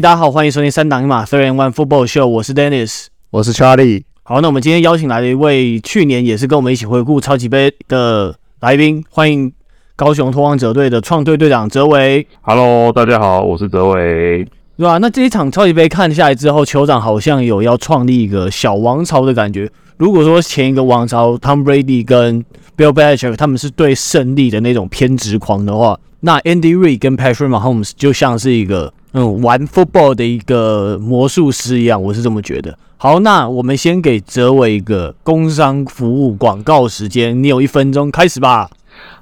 [0.00, 4.04] 大家好，欢迎收听三档一码 Three and One Football Show，我是 Dennis，我是 Charlie。
[4.22, 9.52] 好，那我们今天邀请来了一位去年也是跟我们一起回顾超级杯的来宾，欢迎
[9.96, 12.24] 高雄拓荒者队的创队队长哲维。
[12.42, 14.46] Hello，大家好，我是哲维。
[14.76, 14.98] 对吧？
[14.98, 19.68] 那这一场超级杯看下来之后，酋长好像有要创立一个小王朝的感觉。
[19.96, 22.44] 如果说前一个王朝 Tom Brady 跟
[22.76, 32.78] Bill Belichick 他们是对胜利的那种偏执狂的话，那 Andy Reid 跟 Patrick Mahomes 就像是一个嗯玩 football 的一个魔术师一样，我是这么觉得。
[32.96, 38.70] 好，那我们先给哲维一个工商服务广告时间，你有一分钟，开始吧。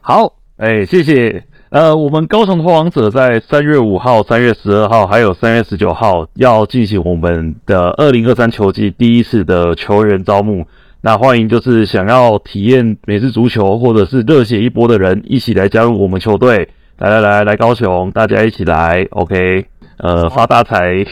[0.02, 1.42] 好，哎，谢谢。
[1.70, 10.66] 呃，我们高雄拓荒者在三月五号、三月十二号还有三月十九号要进行我们的二零二三球季第一次的球员招募。
[11.00, 16.68] 那欢迎就是想要体验美式足球或者是热血一波的人，一起来加入我们球队。
[16.98, 19.66] 来来来，来高雄，大家一起来，OK？
[19.98, 21.04] 呃，发大财，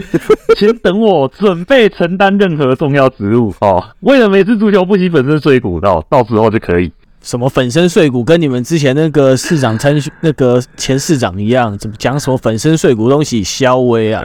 [0.56, 3.84] 请等我准备承担任何重要职务哦。
[4.00, 6.90] 为了每次足球不惜粉身碎骨，到到时候就可以。
[7.22, 14.24] 什么粉身碎骨，跟你们之前那个市长参选那个前市长一样，怎么讲什么粉身碎骨东西消威啊？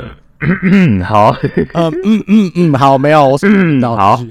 [0.63, 1.35] 嗯，好，
[1.73, 4.21] 嗯嗯嗯嗯，好，没有，我是嗯，好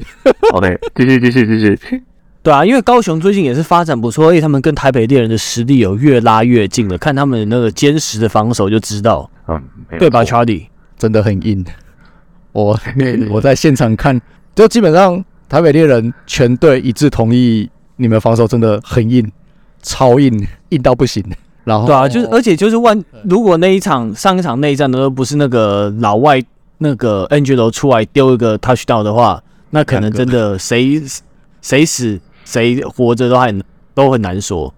[0.52, 2.02] ，OK，继续继续继续。
[2.42, 9.62] 对啊，因为高雄最近也是发展不错，而且他们跟台北猎人的实力有越拉越近了，看他们那个坚实的防守就知道，嗯，
[9.98, 10.66] 对吧，Charlie？
[10.96, 11.64] 真的很硬。
[12.52, 12.78] 我
[13.30, 14.20] 我在现场看，
[14.54, 17.68] 就基本上台北猎人全队一致同意。
[17.96, 19.30] 你们防守真的很硬，
[19.80, 21.24] 超硬，硬到不行。
[21.62, 26.42] 然后，对啊，就是而且就是万，如果那一场上一场内战的都不是那个老外
[26.78, 31.00] 那个 Angelo 出来丢一个 touchdown 的话，那可能真的谁
[31.62, 33.62] 谁死谁活着都很
[33.94, 34.74] 都很难说。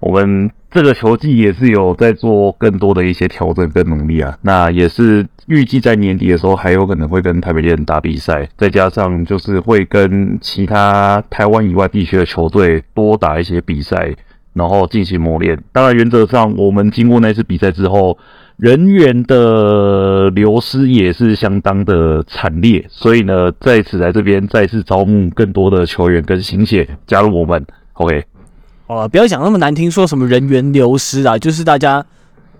[0.00, 0.50] 我们。
[0.76, 14.14] 这个球季也是有在做更多的一些调整跟努力啊，那也是预计在年底的时候还有可能会跟台北猎人打比赛，再加上就是会跟其他台湾以外地区的球队多打一些比赛，
[14.52, 15.58] 然后进行磨练。
[15.72, 18.18] 当然，原则上我们经过那次比赛之后，
[18.58, 27.64] 人员的流失也是相当的惨烈，所以呢，在此来这边再次招募更多的球员跟新血加入我们。
[27.94, 28.26] OK。
[28.86, 32.04] 哦，不要讲那么难听，说什么人员流失啊，就是大家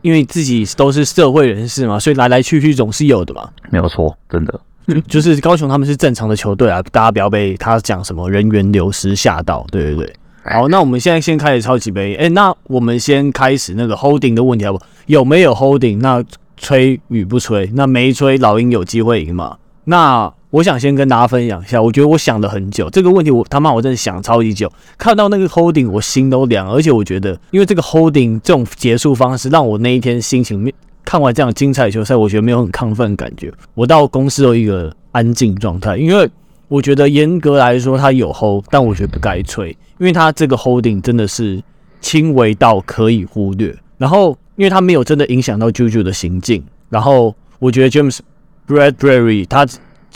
[0.03, 3.49] 因为自己都是社会人士嘛，所以来来去去总是有的嘛。
[3.71, 9.65] 没有错，真的，就 就是高雄他们是正常的球队啊，大家不要被他讲什么人员流失吓到。
[9.71, 12.15] 对对对，好，那我们现在先开始超级杯。
[12.17, 14.87] 哎，那我们先开始那个 holding 的问题好不好？
[15.07, 15.99] 有没有 holding？
[15.99, 16.25] 那
[16.57, 17.71] 吹与不吹？
[17.75, 19.59] 那没吹，老鹰有机会赢吗？
[19.85, 30.73] 那我想先跟大家分享一下，我觉得我想了很久这个问题，我他妈我真的想超级久，看到那个 holding 我心都凉，而且我觉得，因为这个 holding 这种结束方式，让我那一天心情面
[31.05, 33.53] 看完这样精彩球赛，我觉得没有很亢奋的感觉。
[33.75, 36.31] 我到公司有一个安静状态，因为
[36.69, 41.61] 我觉得严格来说他有 hold，但我觉得不该吹，因为他这个 holding 真的是
[42.01, 48.21] 轻微到可以忽略，然后因为他没有真的影响到 JoJo 的行径，然后我觉得 James
[48.69, 49.67] Bradberry 他。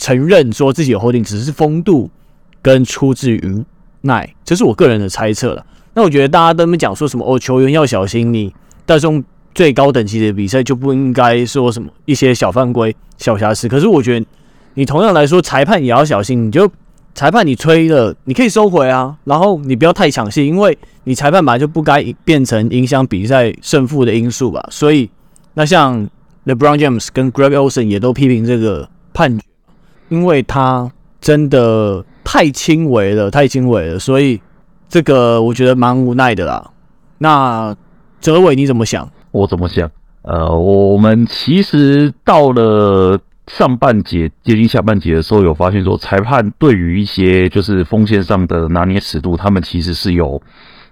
[0.01, 2.09] 承认说自己有 holding，只是风度
[2.59, 3.63] 跟出自于无
[4.01, 5.63] 奈，这是我个人的猜测了。
[5.93, 8.51] 那我觉得大家都没讲说什么哦，球员要小心你，
[8.83, 9.23] 但是用
[9.53, 13.67] 最高等级的比赛就不应该说什么一些小犯规、小瑕疵。
[13.67, 14.25] 可是我觉得
[14.73, 16.47] 你同样来说，裁判也要小心。
[16.47, 16.67] 你就
[17.13, 24.67] 裁判你吹了，你可以收回啊，然后你不要太抢戏，因为你裁判本来就不该变成影响比赛胜负的因素吧。
[24.71, 25.07] 所以
[25.53, 26.09] 那像
[26.47, 29.45] LeBron James 跟 Greg Olsen 也都批评这个判决。
[30.11, 30.91] 因为他
[31.21, 34.41] 真的太轻微了，太轻微了，所以
[34.89, 36.69] 这个我觉得蛮无奈的啦。
[37.19, 37.73] 那
[38.19, 39.09] 哲伟你怎么想？
[39.31, 39.89] 我怎么想？
[40.23, 43.17] 呃，我们其实到了
[43.47, 50.41] 上半节接近下半节的时候，有发现说，裁判对于一些就是锋线上的拿捏尺度，他们其实是有，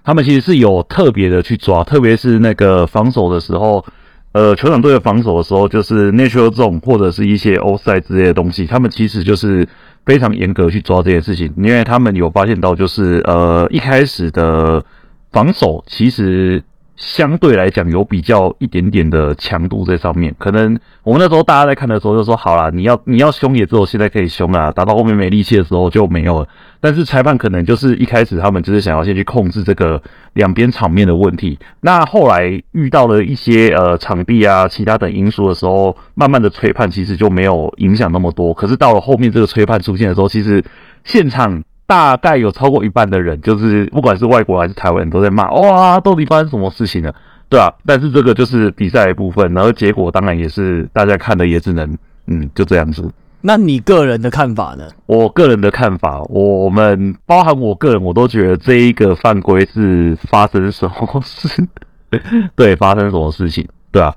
[0.02, 3.84] 他们其实是有特别的去抓，特别是那个防守的时候。
[4.32, 9.68] 呃，球场队的防守的时候，就是 neutral zone 或者是一些 offside 之类的东西，他们其实就是
[10.06, 14.84] 非常严格去抓这件事情，因为他们有发现到，就是呃一开始的
[15.32, 16.62] 防守其实。
[17.00, 26.48] 相对来讲有比较一点点的强度在上面，可能我们那时候大家在看的时候就说好啦，你要你要凶也只有现在可以凶啊，打到后面没力气的时候就没有了。
[26.78, 30.02] 但是裁判可能就是一开始他们就是想要先去控制这个
[30.34, 38.52] 两边场面的问题，那后来遇到了一些呃场地啊其他等因素的时候，慢慢的吹判其实就没有影响那么多。
[38.52, 40.62] 可是到了后面这个吹判出现的时候，其实
[41.04, 41.62] 现场。
[41.90, 47.12] 大概有超过一半的人，就是不管是外国还是台湾人都在骂，哇，到底发生什么事情了？
[47.48, 51.98] 对啊，但是这个就是比赛的部分，然后结果当然也是大家看的也只能
[52.28, 53.10] 嗯就这样子。
[53.40, 54.84] 那你个人的看法呢？
[55.06, 61.48] 我个人的看法，我们包含我个人，我都觉得这一个犯规是发生什么事？
[62.54, 63.66] 对，发生什么事情？
[63.90, 64.14] 对啊，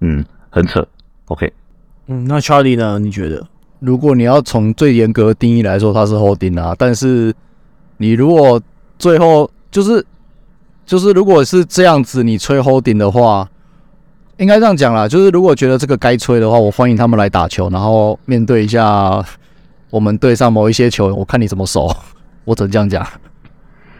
[0.00, 0.86] 嗯，很扯。
[1.26, 1.52] OK，
[2.06, 2.98] 嗯，那 Charlie 呢？
[2.98, 3.46] 你觉得？
[3.80, 7.34] 如果你要从最严格的定义来说，它是 holding 啊，但是
[7.96, 8.60] 你如果
[8.98, 10.04] 最后就是
[10.86, 13.48] 就是如果是这样子，你吹 holding 的话。
[14.36, 19.22] 应该这样讲啦，就是如果觉得这个该吹的话，我欢迎他们来打球，然后面对一下
[19.90, 21.94] 我们队上某一些球，我看你怎么守。
[22.46, 23.06] 我只能这样讲。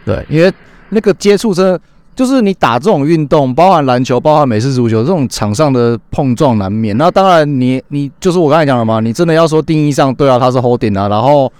[0.02, 0.50] 对，因为
[0.88, 1.78] 那个接触真的
[2.20, 6.94] 就是你打这种运动，包含篮球、包含美式足球这种场上的碰撞难免。
[6.98, 11.08] 那当然你，你就是我刚才讲了嘛，你真的要说定义上对啊，他是 holding 啊。
[11.08, 11.50] 然后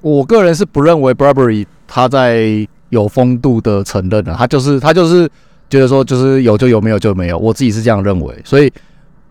[0.00, 5.28] 我个人是不认为 Burberry 他在有风度的承认的，他就是他就是。
[5.70, 8.70] 觉得说就是有就有，没有就没有，我自己是这样认为，所以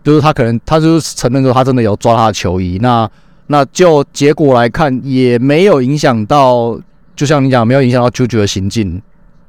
[0.02, 3.08] 就是他可能他就是承认说他真的有抓他的球衣，那
[3.46, 6.78] 那就结果来看也没有影响到，
[7.16, 9.00] 就像你讲没有影响到 JoJo 的行进，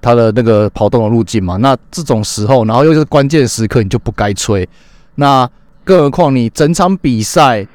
[0.05, 4.69] 他的那个跑动的路径嘛，那这种时候，然后又是关键时刻，你就不该吹，
[5.15, 5.49] 那
[5.83, 7.65] 更何况你整场比赛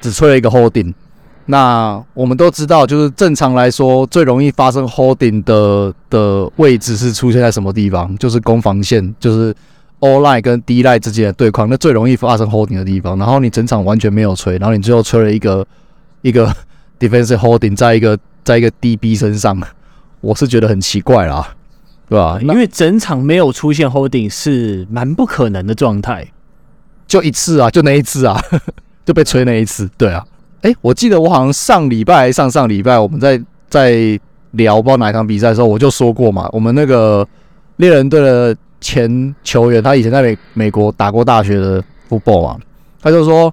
[0.00, 0.94] 只吹了一个 holding。
[1.46, 8.16] 那我们都知道，就是正常来说，最容易发生 holding 的的位置是出现在什么地方？
[8.16, 9.52] 就是攻防线，就是
[9.98, 13.18] O line 跟 D line 之间的对抗，那最容易发生 holding 的地方。
[13.18, 15.66] 然后你整场完全没有吹，然后你最后吹了一个
[16.20, 16.46] 一个
[17.00, 19.60] defensive holding 在一个在一个 DB 身上，
[20.20, 21.54] 我是觉得很奇怪啦，
[22.08, 22.38] 对吧？
[22.40, 26.26] 因为整场没有出现 holding 是蛮不可能的状态，
[27.06, 28.40] 就一次啊，就那一次啊，
[29.04, 30.24] 就被吹那一次，对啊。
[30.62, 34.20] 哎、欸，我记得我好像上礼拜还上上礼拜我们在在
[34.52, 37.26] 聊不知道哪一场比赛的时候，我就说过嘛，我们那个
[37.76, 42.58] 猎人队的前球员，他以前在美美国打过大学的 football 嘛，
[43.00, 43.52] 他就说，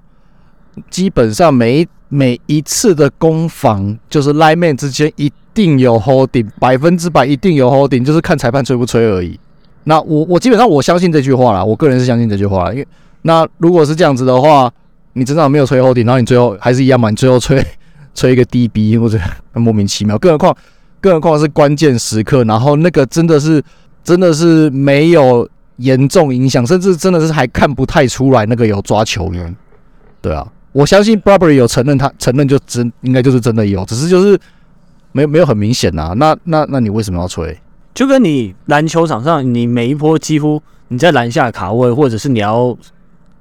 [0.88, 9.38] 基本上每一每一次的攻防，就是 lineman 之间一定有 holding，百分之百一定有 holding，就是看裁判吹不吹而已。
[9.84, 12.86] 那我我基本上我相信这句话啦，我个人是相信这句话啦，因为
[13.22, 14.72] 那如果是这样子的话。
[15.12, 17.10] 你真的没有吹 holding，然后你最后还是一样嘛？
[17.10, 17.60] 你最后吹
[18.14, 19.18] 吹一个 DB，或者
[19.52, 20.16] 很莫名其妙。
[20.16, 20.56] 更何况，
[21.00, 23.60] 更何况是关键时刻，然后那个真的是
[24.04, 25.46] 真的是没有
[25.78, 29.54] 严重影响，甚至真的是还看不太出来那个有抓球员。
[30.22, 34.38] 对啊，我相信 Burberry 有承认他承认就真应该就是真的有，只是就是
[35.12, 36.12] 没有没有很明显啊。
[36.16, 37.58] 那那那你为什么要吹？
[37.94, 42.76] 就跟你篮球场上，你每一波几乎你在篮下卡位，或者是你要。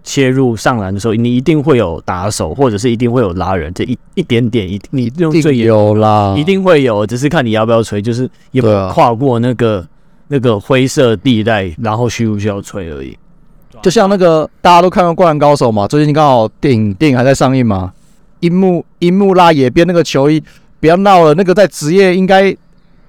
[0.01, 9.87] 切入上篮的时候，你一定会有打手，或者是一定会有拉人，这一一点点，一你用最有啦，一定会有，只是看你要不要吹，就是也不跨过那个、啊、
[10.29, 13.15] 那个灰色地带，然后需不需要吹而已。
[13.83, 17.91] 就像那个大家都看过《灌篮高手》嘛，最近刚好电影电影还在上映嘛，
[18.39, 20.41] 樱木樱木拉野边那个球衣，
[20.79, 22.55] 不要闹了，那个在职业应该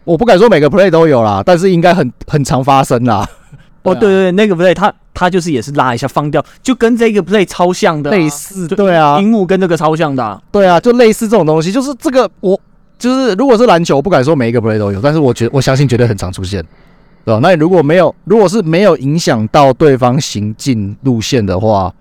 [0.05, 3.29] 我不敢说每个 play 都有啦，但是应该很很常发生啦。
[3.83, 4.93] 哦，对对对，那个 play 他。
[5.13, 12.59] 他就是也是拉一下放掉，就跟这个 play 超像的，啊，类似，对啊，樱木跟这个超像的，啊，对啊，就类似这种东西，就是这个我
[12.99, 16.65] 就是如果是篮球，我不敢说每一个 play 都有，但是我觉得我相信绝对很常出现，
[17.25, 17.41] 对吧？
[17.43, 21.93] 那你如果没有，如果是没有影响到对方行进路线的话，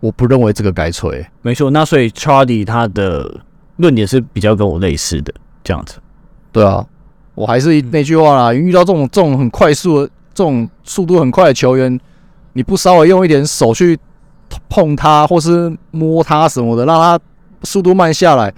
[0.00, 1.24] 我不认为这个该吹。
[1.42, 3.32] 没错，那所以 Charlie 他的
[3.76, 5.32] 论点是比较跟我类似的
[5.64, 5.96] 这样子，
[6.52, 6.84] 对啊，
[7.34, 11.98] 我还是那句话啦，遇到这种这种很快速的这种速度很快的球员。
[12.52, 13.98] 你不稍微用一点手去
[14.70, 17.20] 碰他，或是摸他什么的，让他
[17.64, 18.50] 速度慢下来。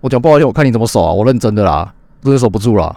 [0.00, 1.12] 我讲不好听，我看你怎么守啊！
[1.12, 1.92] 我认真的啦，
[2.22, 2.96] 真的守不住啦。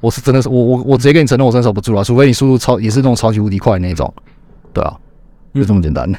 [0.00, 2.02] 我是真的是我我我直接跟你承认，我真守不住啦。
[2.02, 4.12] 除非你速度超也是那种超级无敌快的那种，
[4.72, 4.98] 对啊，
[5.54, 6.10] 就这么简单。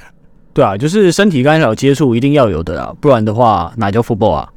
[0.54, 4.50] 对啊，就是身体干扰接触一定要有的啊，不然的话哪叫 football 啊？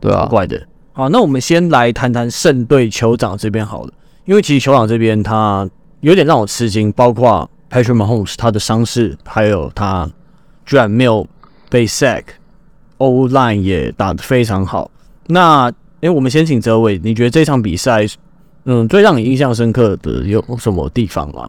[0.00, 0.60] 对啊，怪的。
[0.92, 3.92] 好，那我们先来谈谈圣队酋长这边好了，
[4.24, 5.68] 因为其实酋长这边他
[6.00, 7.50] 有点让我吃惊，包括。
[7.70, 10.08] Patrick Mahomes 他的伤势，还有他
[10.64, 11.26] 居然没有
[11.68, 14.90] 被 sack，O line 也打得非常好。
[15.26, 18.06] 那，哎，我们先请哲伟，你觉得这场比赛，
[18.64, 21.46] 嗯，最让你印象深刻的有什么地方吗？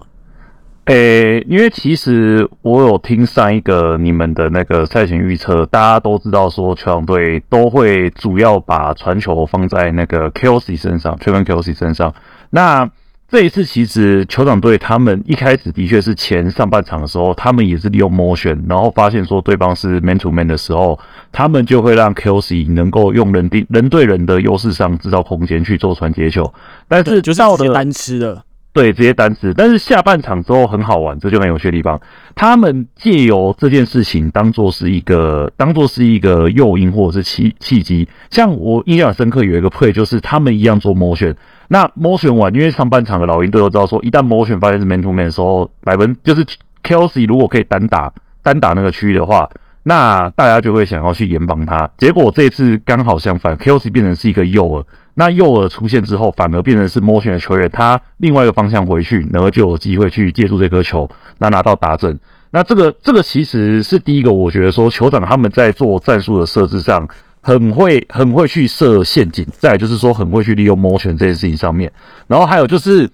[0.90, 12.12] 诶，因为其实我有听上一个你们的那个赛前预测，大家都知道说，酋长队都会主要把传球放在那个 Kelsey 身上，Travis Kelce 身上。
[12.50, 12.90] 那
[13.28, 20.98] 这一次其实酋长队他们一开始的确是前上半场的时候，他们也是利用 motion，然后发现说对方是 man to man 的时候，
[21.32, 26.52] 他们就会让 Kelsey 能够用人地人对人的优势上制造空间去做传接球。
[26.88, 27.40] 但是就是
[27.72, 28.42] 单吃的，
[28.80, 29.54] 对，这些单词。
[29.54, 32.00] 但是下半场之后很好玩，这就很有趣的地方。
[32.34, 38.08] 他们借由这件事情当做是一个，当做是一个诱因或者是契契机。
[38.30, 41.36] 像我印象很深刻有一个 play，就是他们一样做 motion。
[41.68, 46.46] 那 motion 完，因为上半场的老鹰队都知道说，一旦 motion 发现是 man to man 的时候，百分就是
[46.82, 49.50] Kelce 如果可以单打单打那个区域的话，
[49.84, 51.90] 那大家就会想要去严防他。
[51.98, 54.86] 结果这次刚好相反，Kelce 变成是一个诱饵。
[55.20, 61.10] 那诱饵出现之后，反而变成是摸拳的球员，他另外一个方向回去，然后就有机会去接住这颗球，
[61.40, 62.18] 那拿到达阵。
[62.52, 67.06] 那这个这个其实是第一个，我觉得说酋长他们在做战术的设置上
[67.42, 71.92] 很会很会去设陷阱，再就是说很会去利用摸拳这件事情上面。
[72.28, 73.10] 然后还有就是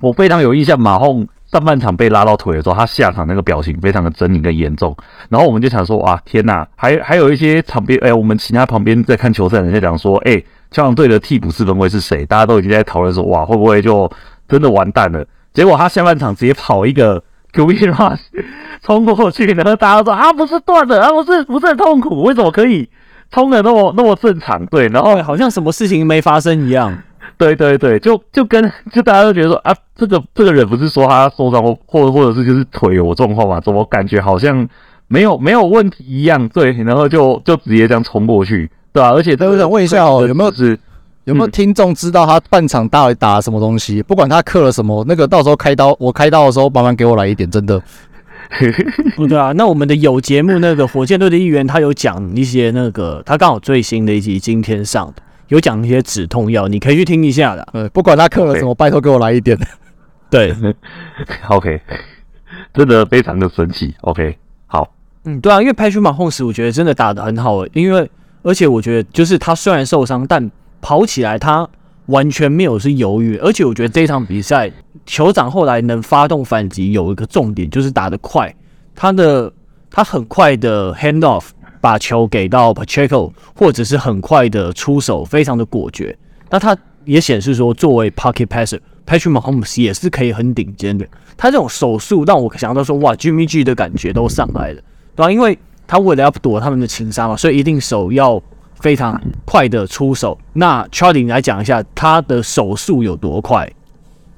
[0.00, 4.96] 我非常有印象，马洪上半场被拉到腿的时候，他下场那个表情非常的狰狞跟严重。
[5.28, 10.42] 然后我们就想说，哇，天呐，还还有一些场边，哎，我们其他旁边在看球赛的人在讲说，哎。
[10.70, 12.24] 酋长队的替补四分卫是谁？
[12.26, 14.10] 大家都已经在讨论说，哇，会不会就
[14.48, 15.24] 真的完蛋了？
[15.52, 17.22] 结果他下半场直接跑一个
[17.52, 18.20] QB rush
[18.82, 22.88] 冲过去，然后大家说啊，不是断了啊，不是不是很痛苦，为什么可以
[23.30, 24.64] 冲的那么那么正常？
[24.66, 26.96] 对，然后好像什么事情没发生一样。
[27.36, 33.60] 对对对，就就跟就大家都觉得说啊，这个这个人不是说他受伤或或或者是就是腿有状况嘛？
[33.60, 34.68] 怎么感觉好像
[35.08, 36.48] 没有没有问题一样？
[36.50, 38.70] 对，然后就就直接这样冲过去。
[38.92, 40.78] 对啊，而且我想问一下哦，有没有是
[41.24, 44.02] 有没有听众知道他半场到底打了什么东西？
[44.02, 47.82] 不管他刻了什么，那个到时候开刀，我开刀的时候麻烦给我来一点，真的。
[49.14, 57.68] 不 对啊，那我们的有节目那个火箭队的议员，他有讲一些那个，他刚好最新的一集今天上的，有讲一些止痛药，你可以去听一下的。
[57.74, 59.58] 呃，不管他刻了什么，拜托给我来一点。
[60.30, 60.54] 对，
[61.48, 61.78] OK，
[62.72, 63.94] 真的非常的神奇。
[64.00, 64.97] OK，好。
[65.28, 68.10] 嗯，对啊，因为 Patrick Mahomes 我觉得真的打得很好，因为
[68.42, 71.68] 而且我觉得就是他虽然受伤，但跑起来他
[72.06, 74.72] 完全没有是犹豫，而且我觉得这场比赛
[75.06, 78.54] 酋长后来能发动反击有一个重点就是打得快，
[78.94, 79.52] 他的
[79.90, 86.16] 他很快的 hand off 把球给到 Pacheco，或者是很快的出手，非常的果决。
[86.48, 91.06] 那他也显示说，作为 pocket passer，Patrick Mahomes 也是可以很顶尖的。
[91.36, 94.80] 他这种手速让我想到说，哇，Jimmy G 的感觉都上来了。
[95.18, 98.40] 对啊，因为他为了要躲他们的情杀嘛，所以一定手要
[98.76, 100.38] 非常快的出手。
[100.52, 103.68] 那 Charlie 你来讲一下他的手速有多快？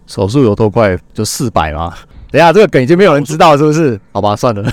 [0.06, 0.99] 手速有多快？
[1.12, 1.92] 就四百吗？
[2.30, 4.00] 等一下这个梗已经没有人知道是不是？
[4.12, 4.72] 好吧，算了。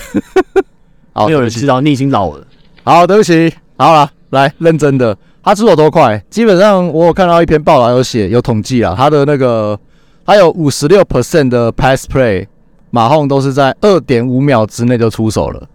[1.12, 2.48] 好，没有人知道，你已经老了。
[2.86, 3.54] 好，对不起。
[3.76, 6.18] 好了，来认真的，他出手多快？
[6.30, 9.78] 基本上我有看到一篇报道有写有统计啊，他的那个
[10.26, 12.48] 他有五十六 percent 的 pass play，
[12.92, 15.68] 马轰都是在二点五秒之内就出手了。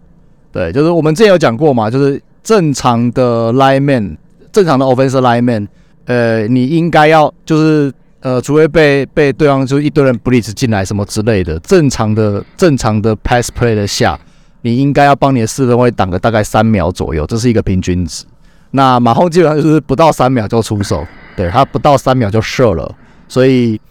[0.53, 4.15] 对，就是我们之前有讲过嘛，就是正常的 lineman，
[4.51, 5.67] 正常的 offensive lineman，
[6.05, 7.91] 呃，你应该要就是
[8.21, 14.17] 呃，除非被被对方就一堆人 blitz 进来什么之类的，正常的正常的 pass play 的下，
[14.61, 18.23] 你应该要帮你的四分卫挡个大概三秒左右，这是一个平均值。
[18.71, 21.03] 那马轰基本上就是不到三秒就出手，
[21.35, 22.95] 对，他不到三秒就射了，
[23.27, 23.81] 所以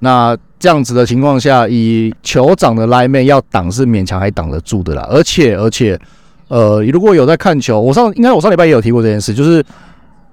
[0.00, 0.36] 那。
[0.64, 5.06] 这样子的情况下，以酋长的 lineman 要挡是勉强还挡得住的啦。
[5.10, 6.00] 而且而且，
[6.48, 9.62] 呃，如果有在看球，我上应该我上礼拜也有提过这件事，就是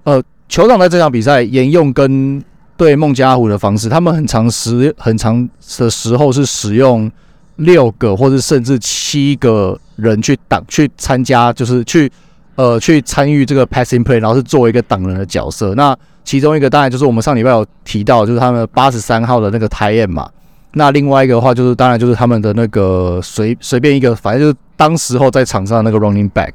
[0.06, 2.42] 呃，酋长在这场比赛沿用跟
[2.78, 3.58] 对孟加拉虎的。
[3.58, 5.46] 方式，他们很长时很长
[5.78, 5.90] 的。
[5.90, 7.12] 时候是使用
[7.58, 12.10] 六个或者甚至七个人去挡去参加，就是去
[12.56, 15.26] 呃去参与这个 passing play，然后是作为一个挡人的。
[15.26, 15.76] 角色。
[15.76, 20.30] 那其中一个当然就是我们上礼拜有提到，就是他们八十三号的那个 tie in 嘛。
[20.74, 26.54] 那另外一个的话，就是当然就是他们的那个随随便一个，反正就是当时候在场上的那个 running back，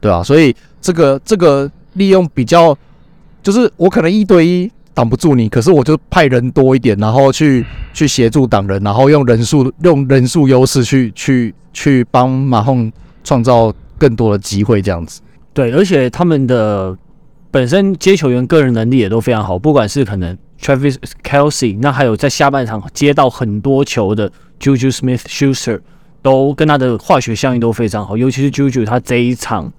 [0.00, 0.22] 对吧？
[0.24, 2.76] 所以这个这个利用比较，
[3.44, 12.90] 就是我可能一对一挡不住你，可是我就派人多一点，然后去去协助挡人，然后用人数用人数优势去去去帮马轰
[13.22, 15.20] 创造更多的机会，这样子。
[15.52, 16.96] 对，而且他们的。
[17.54, 25.78] 本身接球员个人能力也都非常好，不管是可能 Travis Kelsey，那还有在下半场接到很多球的 Juju Smith-Schuster，
[26.20, 28.16] 都跟他的化学效应都非常好。
[28.16, 29.72] 尤其是 Juju，他这一场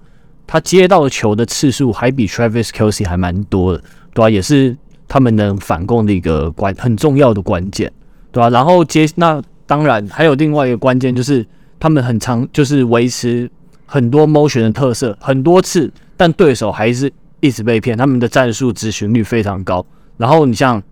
[0.46, 4.74] 他接到球的次数还比 Travis Kelsey 还蛮多的，对吧、也是
[5.06, 7.92] 他们能反攻的一个关很重要的关键，
[8.32, 11.44] 对吧、然后接那当然还有另外一个关键就是
[11.78, 13.50] 他们很常就是维持
[13.84, 17.12] 很多 motion 的特色很多次，但对手还是。
[17.46, 19.84] 一直被骗，他们的战术执行率非常高。
[20.16, 20.82] 然后你像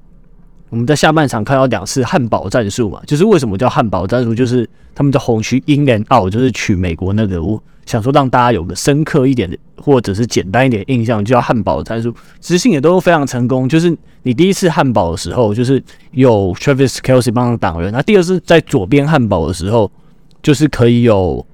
[0.71, 4.35] 我们在下半场看到两次汉堡战术嘛，就是为什么叫汉堡战术？
[4.35, 12.13] 就是他们的红区 in and out，就是取美国那个，我想说让大家有个深刻一点的或者是简单一点印象，就叫汉堡战术。
[12.41, 15.83] 执行也都非常成功，就是你第一次汉堡的时候，就是
[16.13, 19.91] 有 Travis Kelce 帮他挡人，那第二次在左边汉堡的时候，
[20.43, 21.45] 就是可以有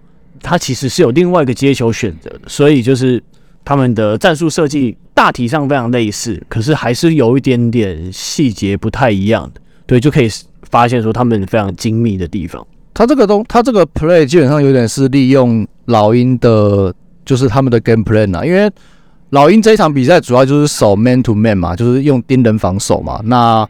[0.40, 3.23] 他其实是有另外一个接球选择的，所以就是
[3.64, 10.28] 他们的战术设计大体上非常类似，可是还是有一点点细节不太一样的，对，就可以
[10.68, 12.66] 发现说他们非常精密的地方。
[12.92, 18.70] 他这个东，他这个 play 基本上有点是利用老鹰的，就是他们的 game plan 啊，因为。
[19.32, 23.20] 老鹰这一场比赛主要就是守 man to man 嘛，就是用盯人防守嘛。
[23.26, 23.64] 那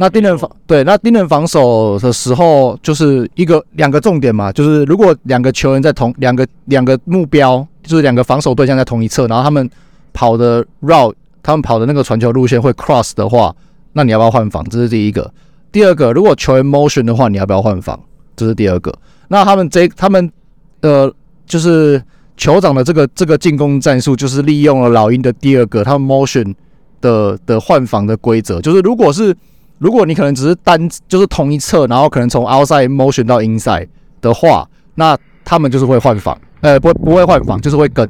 [0.00, 9.68] 那盯人防对，那盯人防守的时候，就是一个两个重点嘛，就是如果两个球员在同两个两个目标，就是两个防守对象在同一侧，然后他们
[10.14, 13.54] 跑的 route，他们跑的那个传球路线会 cross 的话，
[13.92, 14.64] 那你要不要换防？
[14.70, 15.30] 这是第一个。
[15.70, 18.00] 第二个，如果球员 motion 的话，你要不要换防？
[18.34, 18.92] 这是第二个。
[19.28, 20.32] 那他们这他们
[20.80, 21.12] 呃，
[21.44, 22.02] 就是。
[22.38, 26.54] 酋长的这个这个进攻战术就是利用了老鹰的第二个他们 motion
[27.02, 29.36] 的的换防的规则，就是如果是
[29.80, 33.88] 如果你可能只是单就是同一侧，然后可能从 outside motion 到 inside
[34.20, 38.06] 的话，那他们就是会换防，呃，不不会换防，就是会跟。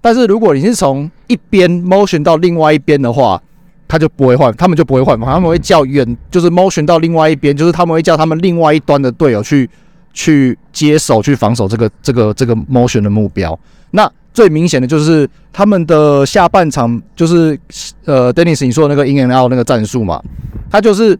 [0.00, 3.42] 但是如果你是从一边 motion 到另外一边的话，
[3.88, 9.68] 他就不会换，他们就不会换防，他们会叫远，就是 motion 到另外一边，就是他们会叫他们另外一端的队友去。
[10.12, 13.58] 去接手去防守这个这个这个 motion 的目标。
[13.90, 17.58] 那最明显的就是他们的下半场，就是
[18.04, 20.22] 呃，Dennis 你说的那个 in and out 那个战术嘛，
[20.70, 21.18] 他就是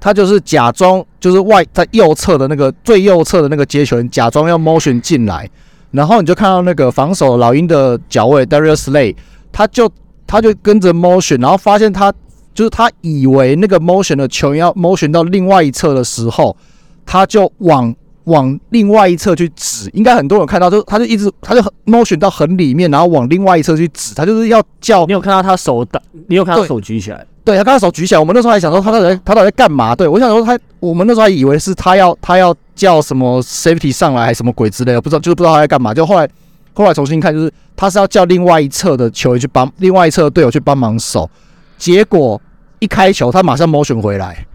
[0.00, 5.48] 他就是假装就是外在右侧的那个最右侧的那个接球人，假装要 motion 进来，
[5.92, 9.14] 然后你就看到那个防守老鹰的脚位 Darius Slay，
[9.52, 9.90] 他就
[10.26, 12.12] 他就跟着 motion，然后发现他
[12.52, 16.56] 就是他以为那个 motion 的球员要 motion 到另外一侧的时候。
[17.04, 17.94] 他就往
[18.24, 25.04] 往另外一侧去指，应该很多人看到，就他就一直他就 motion 到很里面，然后往另外一侧去指，他就是要叫。
[25.06, 26.00] 你有看到他手打？
[26.28, 27.26] 你有看到手举起来？
[27.44, 28.20] 对，他刚才手举起来。
[28.20, 29.96] 我们那时候还想说他到底他到底在干嘛？
[29.96, 35.92] 对，我想说他，我们那时候还以为是他要他要叫什么 safety 上来还是什么鬼之类的，不知道就是不知道他在干嘛。
[35.92, 36.28] 就后来
[36.72, 41.28] 后来重新看，就是他是要叫另外一侧的球员去帮另外一侧的队友去帮忙守，
[41.76, 42.40] 结果
[42.78, 44.46] 一开球他马上 motion 回来，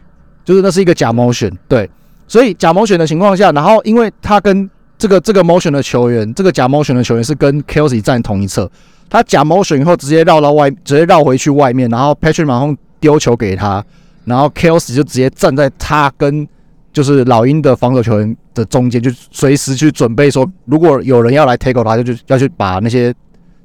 [0.45, 1.89] 就是那是一个假 motion，对。
[2.27, 8.69] 所以假 motion 的情况下，然后因为他跟这个这个 motion 的球员，这个假 motion 的球员是跟 Kelsey 站同一侧，
[9.09, 13.83] 他假 motion 以后直接绕到外，直接绕回去外面，然后 Patrick 马上丢球给他，
[14.25, 16.47] 然后 Kelsey 就直接站在他跟
[16.91, 23.13] 就是老鹰的防守球员的中间，就随时去准备说，如果有人要来 tackle 他，就就要去把那些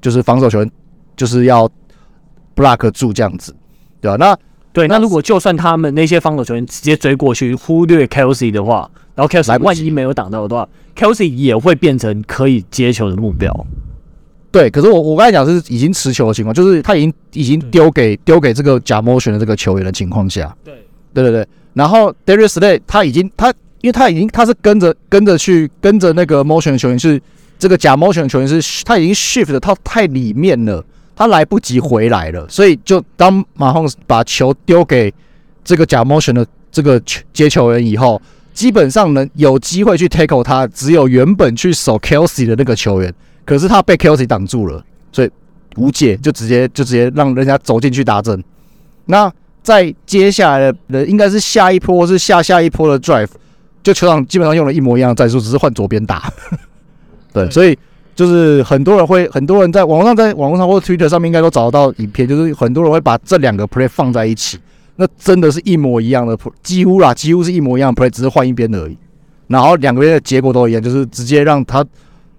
[0.00, 0.70] 就是防守球员
[1.16, 1.68] 就是要
[2.54, 3.54] block 住这样子，
[4.00, 4.16] 对吧？
[4.18, 4.36] 那
[4.72, 13.66] 对，那如果就算他们那些防守球员直接追过去，忽略 Kelsey 的话，然后 Kelsey 万一没有挡到的话，Kelsey 也会变成可以接球的目标。
[14.50, 20.54] 对，可是我我刚才讲是已经持球的情况，就是他已经已经丢给丢给这个假 motion 的这个球员的情况下。
[20.64, 20.74] 对，
[21.12, 21.46] 对对对。
[21.74, 23.48] 然后 Darius Slay 他已经他，
[23.82, 27.20] 因为他已经他是跟着跟着去跟着那个 motion 的球员是
[27.58, 30.84] 这个假 motion 的球员是他已经 shift 到太里面了。
[31.14, 35.12] 他来不及回来了，所以就当马洪把球丢给
[35.62, 37.00] 这个假 motion 的这个
[37.32, 38.20] 接球员以后，
[38.54, 45.30] 基本上能有机会去 tackle 他，只有原本去守 Kelsey 的那个球员，可是他被 Kelsey 挡住了，所以
[45.76, 48.42] 无解，就直接就直接让人家走进去打阵。
[49.04, 49.30] 那
[49.62, 53.28] 在接下来的应该是下一波是下下一波的 drive，
[53.82, 56.32] 就球场基本上用了一模一样的战术，只是换左边打。
[57.32, 57.78] 对，所以。
[58.14, 64.58] 就是很多人会，很多人在网络上，在网络上或者 Twitter 上面应该都找得到影片，就是很多人会把这两个 play 放在一起，
[64.96, 68.96] 那真的是一模一样的 play，几乎啦，几乎是一模一样的 play，只是换一边而已。
[69.46, 71.82] 然后两个边的结果都一样，就是直接让他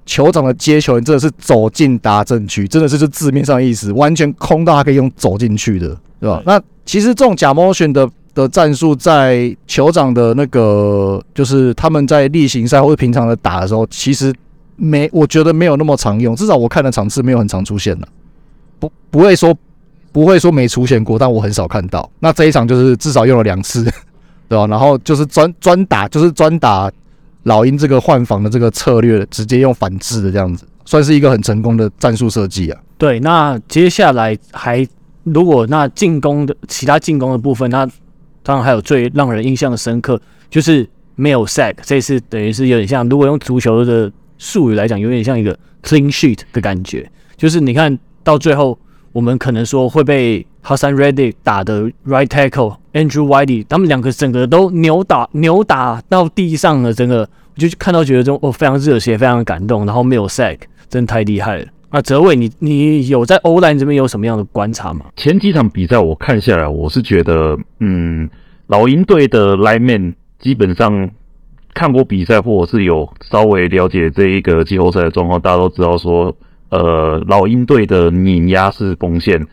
[0.06, 6.42] 酋长的接球人真的是走进达阵区，真的是就字面上的意思，完全空到他可以用走进去的，对吧？
[6.46, 14.32] 那其实这种假 motion 的的战术，在酋长的那个，就是他们在例行赛或者平常的打的时候，其实。
[14.76, 18.08] 没，我觉得没有那么常用，至少我看的场次没有很常出现了，
[18.80, 19.56] 不不会说
[20.12, 22.10] 不会说没出现过，但我很少看到。
[22.20, 23.84] 那这一场就是至少用了两次，
[24.50, 24.66] 对吧？
[24.68, 26.92] 然后就是专专打，就是专打
[27.44, 32.82] 老鹰这个换防的这个策略，直接用反制的这样子，算是一个很成功的战术设计啊。
[32.98, 34.88] 对，那接下来还
[35.24, 37.86] 如果那进攻的其他进攻的部分，那
[38.42, 44.12] 当然还有最让人印象深刻就是没有 sack，这次等于是有点像，如果用足球的。
[44.44, 48.78] 术语来讲，有点像一个 clean sheet 的感觉，就是你看到最后，
[49.14, 60.58] 我们可能说会被 Hassan Reddy 打的 right tackle Andrew Whitey，他们两个整个都扭打扭打到地上了，整个我就看到觉得这种哦非常热血，非常感动，然后没有 sack，
[60.90, 61.66] 真的太厉害了。
[61.92, 65.06] 那泽伟，你你有在欧兰这边有什么样的观察吗？
[65.16, 68.30] 前几场比赛我看下来，我是觉得，嗯，
[68.68, 71.10] 老鹰队的 lineman 基本上
[71.74, 76.36] 看过比赛或者是有稍微了解这一个季后赛的状况，大家都知道说，
[76.70, 79.48] 呃，老鹰队的碾压式锋线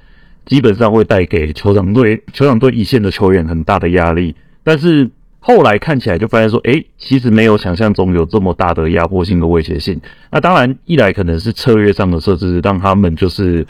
[0.47, 5.11] 基本上会带给酋长队酋长队一线的球员很大的压力，但是。
[5.43, 9.99] 后来看起来就发现说，诶，其实没有想象中有这么大的压迫性和威胁性。
[10.31, 13.67] 那当然，一来可能是策略上的设置，让他们就是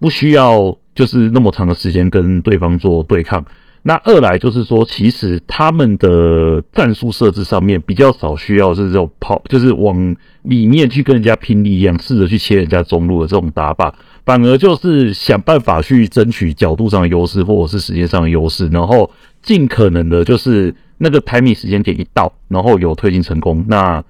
[0.00, 3.46] 不需要就是那么长的时间跟对方做对抗。
[3.82, 19.10] 那二来就是说，其实他们的战术设置上面比较少需要是这种跑，就是往里面去跟人家拼力一样，试着去切人家中路的这种打法，反而就是想办法去争取角度上的优势，或者是时间上的优势，然后
[19.42, 20.74] 尽可能的就是。
[21.04, 24.04] 那个排米时间点一到，然后有推进成功，那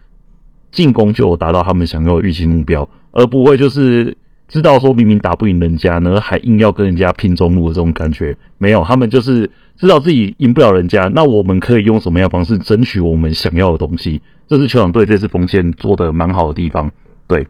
[0.70, 4.14] 进攻就达到他们想要的预期目标，而不会就是
[4.46, 8.36] 知道说明明打不赢人家呢，还硬要跟人家拼中路的这种感觉。
[8.58, 9.50] 没有，他们就是
[9.82, 14.22] 知道自己赢不了人家，那我们可以用什么样的方式争取我们想要的东西？
[14.46, 16.88] 这是球场队这次锋线做的蛮好的地方。
[17.26, 17.44] 对，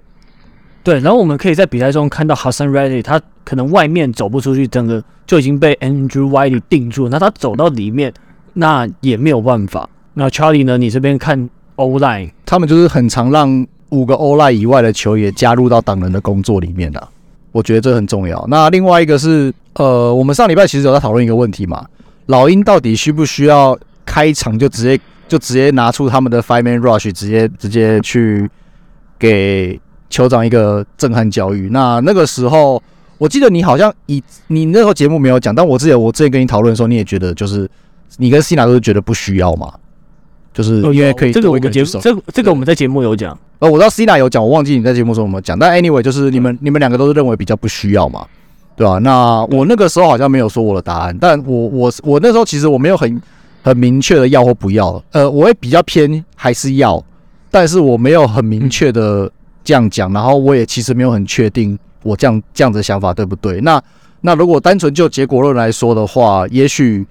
[0.83, 8.15] 对，然后我们可以在比赛中看到 Hassan Reddick，他可能外面走不出去，整个就已经被 Andrew Wylie 定住，那他走到里面。
[8.55, 9.89] 那也没有办法。
[10.15, 10.77] 那 Charlie 呢？
[10.77, 17.09] 你这边看 O-line，他们就是很常让五个 O-line 以外的球员加入到党人的工作里面的。
[17.51, 18.45] 我觉得这很重要。
[18.49, 21.87] 那另外一个是，呃，我们上礼拜其实有在讨论一个问题嘛，
[22.33, 28.51] 老鹰到底需不需要开场就直接就直接拿出他们的 Five Man Rush，直接直接去
[29.19, 29.79] 给
[30.11, 31.69] 酋长一个震撼教育？
[31.71, 32.83] 那那个时候，
[33.19, 37.71] 我记得你好像以你那时候节目没有讲，但我之前我之前跟你讨论的时候，你也觉得就是。
[38.19, 39.73] 你跟西娜都是觉得不需要嘛？
[40.53, 43.33] 就是因为可以这个我们节目这这个我们在节目有讲。
[43.59, 45.59] 呃，我知道西娜有讲，我忘记你在节目中有没有讲。
[45.59, 48.27] 但 anyway，就是你们你们两个都是认为比较不需要嘛，
[48.77, 48.99] 对吧？
[48.99, 53.21] 那我那个时候好像没有说我的答案，但我我我那时候其实我没有很
[53.63, 55.03] 很明确的要或不要。
[55.13, 57.03] 呃，我会比较偏还是要，
[57.51, 59.31] 但是我没有很明确的
[59.63, 60.13] 这样讲。
[60.13, 63.61] 然后我也其实没有很确定我这样这样子的想法对不对？
[63.61, 63.83] 那
[64.21, 67.07] 那如果单纯就结果论来说的话，也许。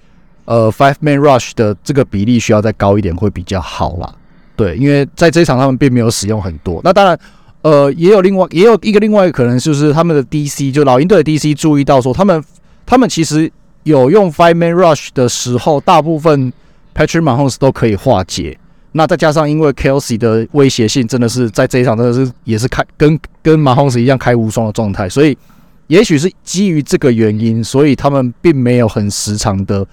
[0.45, 4.11] 呃，Five Man Rush 的这个比例需要再高一点会比较好啦。
[4.55, 6.81] 对，因为在这一场他们并没有使用很多。
[6.83, 7.17] 那当然，
[7.61, 12.43] 呃，也有另外也有一个另外一个可能，就是他们的 DC 就老鹰队的 DC 注意到说，他们
[12.85, 13.51] 他们其实
[13.83, 16.51] 有用 Five Man Rush 的时候，大部分
[16.95, 18.57] Patrick Mahomes 都可以化解。
[18.93, 25.37] 那再加上因为 Kelsey 的威胁性真的是在这一场真的是也是开跟跟 Mahomes 一样开无双的状态，所以
[25.87, 29.85] 也许是基于这个原因，所以他们并没有很时常的。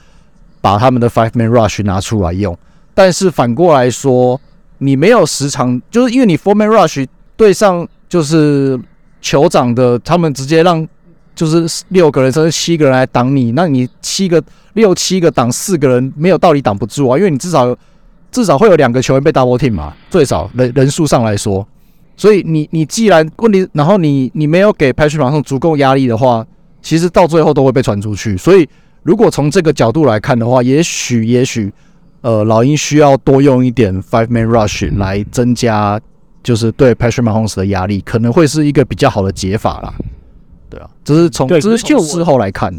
[0.60, 2.58] 把他们的 Five Man Rush 拿出来用，
[2.92, 4.38] 但是反过来说，
[4.78, 7.06] 你没有时常，就是因为你 Four Man Rush
[7.38, 8.78] 对上就是
[9.22, 10.86] 酋长的，他们直接让
[11.34, 14.42] 就是六个人甚至七个人来挡你，那你七个
[14.74, 17.74] 六七个挡四个人没有道理挡不住啊，因为你至少
[18.30, 21.66] 至少会有两个球员被 Double Team 嘛，最少人人数上来说，
[22.16, 26.44] 所以你你既然问题，然后你你没有给 Patrick Mahomes 足够压力的话，
[26.82, 28.68] 其实到最后都会被传出去，所以。
[29.04, 31.72] 如果从这个角度来看的话，也许也许，
[32.20, 35.98] 呃，老鹰需要多用一点 five man rush 来增加，
[36.48, 39.92] 就是对 Patrick Mahomes 的压力，可能会是一个比较好的解法啦。
[40.70, 42.74] 对啊，这是从这是就事后来看。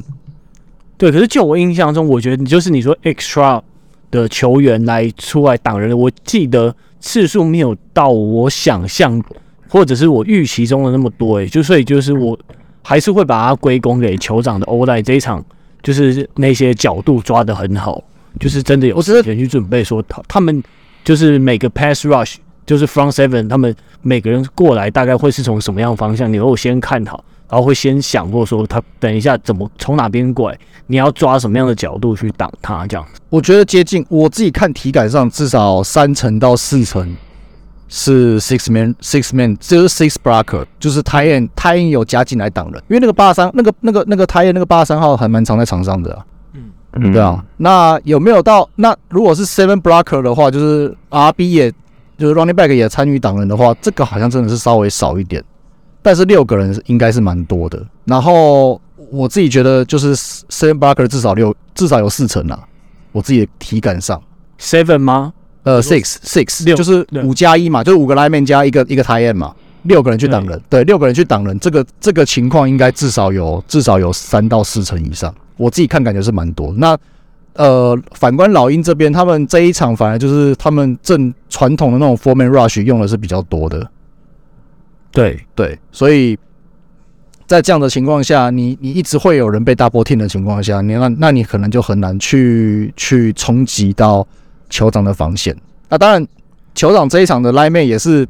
[0.98, 3.62] 对，可是就我印象中，我觉得就是你说 extra
[4.10, 9.24] 的球员来出来挡人，我记得次数没有到我想象
[9.68, 11.38] 或者是我预期中的那么多。
[11.38, 12.36] 诶，就所以就是我
[12.82, 15.46] 还是会把它归功给酋长的 O-line 这一场。
[15.84, 18.04] 就是那些角度抓得很好，
[18.40, 19.82] 就是真的有时间去准备。
[19.84, 20.62] 说他他们
[21.06, 22.36] 就是每个 pass rush，
[22.70, 26.32] 就是 front seven，他们每个人过来大概会是从什么样方向？
[26.32, 32.86] 你如果先看好，然后会先想过说他等一下怎么从哪边过来，你要抓什么样的角度去挡他？
[32.86, 37.18] 这样我觉得接近我自己看体感上至少三层到四层。
[37.92, 46.24] 是 six man six man，就是 six blocker，就是 tight end 有加进来挡人，因为那个八三那个那个那个 end 那个八三号还蛮常在场上的，啊，
[46.94, 47.44] 嗯，对啊。
[47.58, 51.74] 那有没有到那如果是 seven blocker 的话，就是 RB 也
[52.20, 55.44] 就是 running back 也参与挡人的话，这个好像真的是稍微少一点，
[56.02, 57.84] 但是六个人应该是蛮多的。
[58.06, 58.80] 然后
[59.10, 62.60] 我自己觉得就是 seven blocker 至少六至少有四成啊，
[63.12, 64.22] 我自己的体感上
[64.60, 65.34] seven 吗？
[65.64, 69.54] 呃，six six 六就是五加一嘛，就是五个 lineman 加一个一个 tight end 嘛，
[69.84, 76.74] 六个人去挡人，对，六个人去挡人，这个这个情况应该至少有至少有三到四成以上，我自己看感觉是蛮多。
[76.78, 76.98] 那
[77.60, 83.86] 呃，反观老鹰这边，他们这一场反而就是他们正传统的那种 four man rush 用的是比较多的，
[85.12, 86.40] 对对，所以
[87.46, 94.26] 在这样的情况下，你你一直会有人被 double team 的情况下，你那那你可能就很难去去冲击到
[94.70, 95.54] 酋长的防线。
[95.90, 96.26] 那当然，
[96.74, 98.26] 酋长这一场的 lineman 也是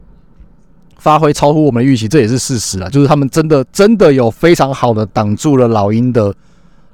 [0.97, 2.89] 发挥超乎我们的预期，这也是事实啊。
[2.89, 6.33] 就是他们真的真的有非常好的挡住了老鹰的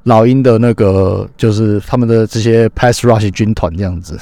[0.05, 4.17] 老鹰的那个，就是他们的这些 pass rush 军团这样子。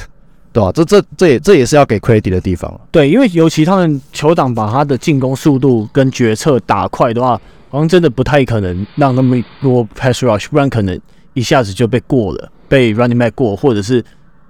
[0.52, 2.80] 对吧、这这这也这也是要给 credit 的地方。
[2.92, 7.30] 对，因为尤其他们酋长把他的进攻速度跟决策打快的话，
[7.72, 11.02] 好像真的不太可能让那么多 pass rush，不然可能
[11.34, 14.06] 一下子就被过了，被 running back 过，或者是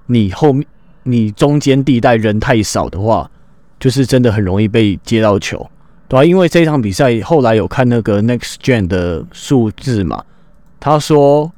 [0.08, 0.65] 你后面
[1.04, 3.32] 你中间地带人太少的话，
[3.80, 5.65] 就是真的很容易被接到球，
[6.10, 6.26] 对、啊？
[6.26, 10.22] 因为这一场比赛后来有看那个 Next Gen 的数字嘛，
[10.84, 11.50] 他说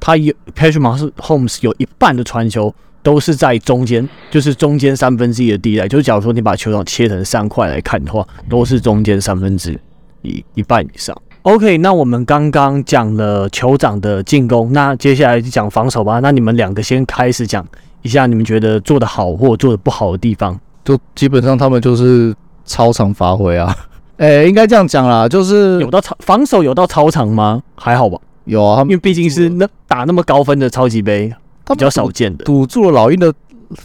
[0.00, 2.74] 他有 Patrick Mahomes 有一半的传球。
[3.02, 5.86] 都是在中间，就是中间三分之一的地带。
[5.86, 9.80] 就是假如说你把球场切成三块来看的话，都是中间三分之
[10.22, 11.16] 一一半以上。
[11.42, 16.18] OK，那我们刚刚讲了酋长的进攻，那接下来就讲防守吧。
[16.18, 17.64] 那你们两个先开始讲
[18.02, 20.58] 一下你们觉得做的好或做的不好的地方。
[20.84, 23.72] 就基本上他们就是超常发挥啊。
[24.18, 27.62] 诶、欸，应该这样讲啦，就是有到超防守有到超长吗？
[27.76, 28.18] 还好吧。
[28.44, 31.32] 有啊，他们因为毕竟是那打那么高分的超级杯。
[31.68, 33.34] 比较少见的，堵住了老鹰的，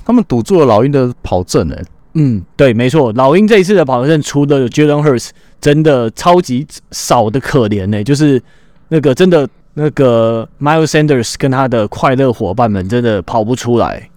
[0.05, 1.83] 他们堵住了老鹰的跑阵诶。
[2.13, 8.39] 嗯，对，没错，老鹰这一次的跑阵除了 Jalen Hurts 真的超级少的可怜呢，就是
[8.89, 14.07] 那个真的那个 Miles Sanders 跟他的快乐伙伴们真的跑不出来。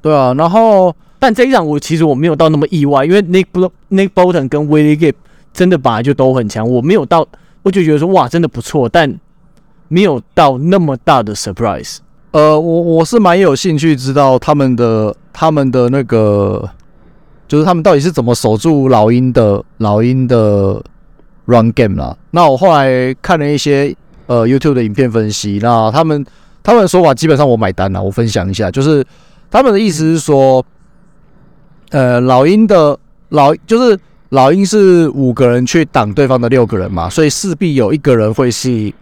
[0.00, 5.12] 对啊，然后但这一场我其实我没有到那么意外，因为 Nick Bol- Nick Bolton 跟 Willie Gay
[5.52, 7.26] 真的本来就都很强，我没有到，
[7.62, 9.18] 我就觉得说哇，真的不错，但
[9.88, 11.98] 没有到那么大的 surprise。
[12.30, 16.66] 呃，我我是蛮有兴趣知道他们的他们的那个，
[17.46, 20.82] 就是他们到底是怎么守住老鹰的老鹰的
[21.44, 22.16] run game 啦。
[22.30, 23.94] 那我后来看了一些
[24.28, 26.24] 呃 YouTube 的影片分析，那他们
[26.62, 28.02] 他们的说法基本上我买单了。
[28.02, 29.04] 我分享一下，就是
[29.50, 30.64] 他们的意思是说，
[31.90, 33.98] 呃，老鹰的老就是
[34.32, 38.92] 老鹰是五个人去挡对方的六个人嘛，所以势必有一个人会是。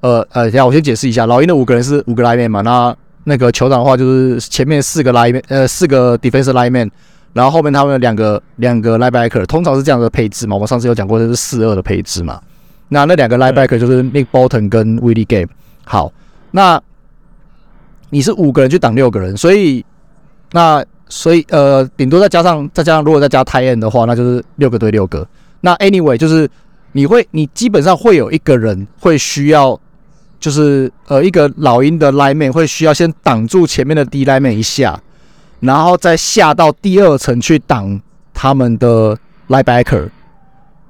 [0.00, 6.88] 呃呃，等下我先解释一下，老鹰的五个人是五个 lineman 嘛，那那个酋长的话就是前面四个 lineman，呃，四个 defensive lineman，
[7.32, 10.54] 然后后面他们两个两个 linebacker，通常是这样的配置嘛。
[10.54, 12.40] 我们上次有讲过，这是四二的配置嘛。
[12.88, 15.48] 那那两个 linebacker 就是 Nick Bolton 跟 Willie Game，。
[15.84, 16.12] 好，
[16.52, 16.80] 那
[18.10, 19.84] 你是五个人去挡六个人，所以
[20.52, 25.26] 那所以呃，顶多再加上再加上，如果再加 tight end 的话，那就是六个对六个。
[25.60, 26.48] 那 anyway 就是
[26.92, 29.78] 你会你基本上会有一个人会需要。
[30.38, 35.00] 就是呃，一个老鹰的 lineman 会需要先挡住前面的 D lineman 一下，
[35.60, 37.98] 然后再下到第二层去挡
[38.34, 39.16] 他们的
[39.48, 40.10] linebacker。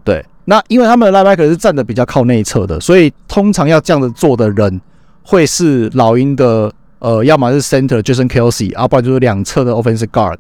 [0.03, 4.81] 对，那因为他们的 linebacker 是站的比较靠内侧的，所以通常要这样子做的人
[5.23, 10.37] 会是老鹰的呃，要么是 center Jason Kelce，要不然就是两侧的 offensive guard。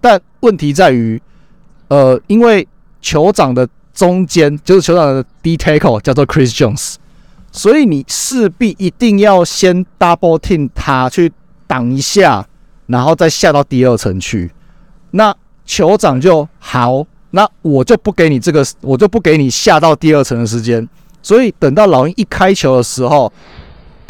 [0.00, 1.20] 但问题在于，
[1.88, 2.66] 呃，因为
[3.02, 6.94] 酋长的中间就是酋长的 detackle 叫做 Chris Jones。
[7.52, 11.32] 所以你势必一定要先 double team 他去
[11.66, 12.46] 挡一下，
[12.86, 14.52] 然后再下到第二层去。
[15.10, 15.34] 那
[15.66, 20.88] 酋长就好，那我就不给你这个，我就不给你下到第二层的时间。
[21.22, 23.30] 所以等到老鹰一开球的时候，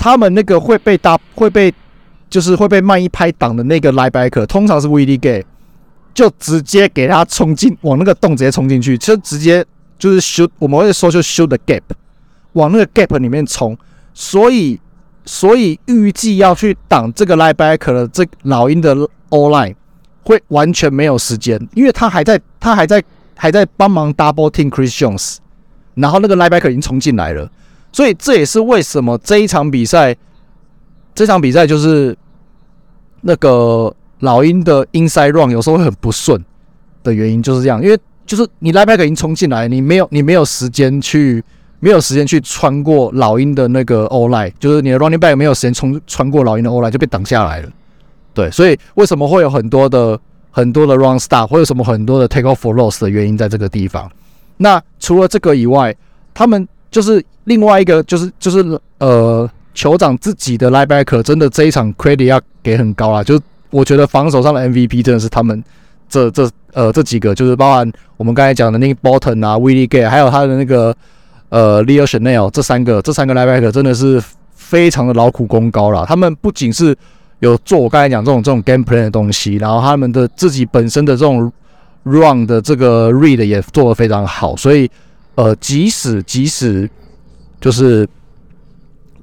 [0.00, 1.72] 他们那个会被搭，会被
[2.30, 5.44] 就是会被慢一拍挡的那个 lie backer，通常是 Willie Gay，
[6.14, 9.62] 就直接给他冲进往那个洞直接冲进去，就直接
[9.98, 11.82] 就是 shoot，我们会说就 shoot the gap。
[12.54, 13.76] 往那个 gap 里面冲，
[14.14, 14.80] 所以
[15.26, 18.96] 所以预计要去挡这个 lie backer 的这老鹰的
[19.28, 19.74] O line
[20.22, 23.04] 会完全没有时间，因为他还在他还在
[23.36, 25.36] 还在帮忙 double team Chris Jones，
[25.94, 27.50] 然后那个 lie backer 已经冲进来了，
[27.92, 30.16] 所以这也是为什么这一场比赛
[31.14, 32.16] 这场比赛就是
[33.22, 36.42] 那个老鹰的 inside run 有时候会很不顺
[37.02, 41.42] 的原因就是这样，因为就是你 lineback 已经冲进来，你没有你没有时间去。
[41.82, 47.70] 没有时间去穿过老鹰的那个 O line，就是你的 running back 没有时间冲穿过老鹰的 O line 就被挡下来了。
[48.34, 54.12] 对，所以为什么会有很多的很多的 run stop，会有什么很多的 take off for loss 的原因在这个地方。
[54.58, 55.96] 那除了这个以外，
[56.34, 65.62] 他们就是另外一个就是就是呃酋长自己的 linebacker 真的这一场 credit 要给很高啦，就我觉得防守上的 MVP 真的是他们
[66.08, 70.94] 这这呃这几个，就是包含我们刚才讲的那个 Bolton 啊，Willie Gay，还有他的那个。
[71.50, 74.22] 呃，Leo Chenal 这三个这三个 linebacker 真的是
[74.54, 76.06] 非常的劳苦功高了。
[76.06, 76.96] 他们不仅是
[77.40, 81.52] 有做我刚才讲这种这种 game plan 的东西，然后他们的自己本身的这种
[82.04, 84.54] run 的这个 read 也做得非常好。
[84.56, 84.88] 所以
[85.36, 86.88] 呃，即使即使
[87.60, 88.06] 就是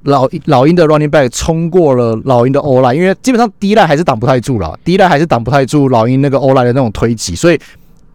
[0.02, 7.60] 老老鹰的 running back 冲过了老鹰的 O line，因为基本上 D line 还是挡不太住了，D line 还是挡不太住老鹰那个 O line 的那种推挤，所以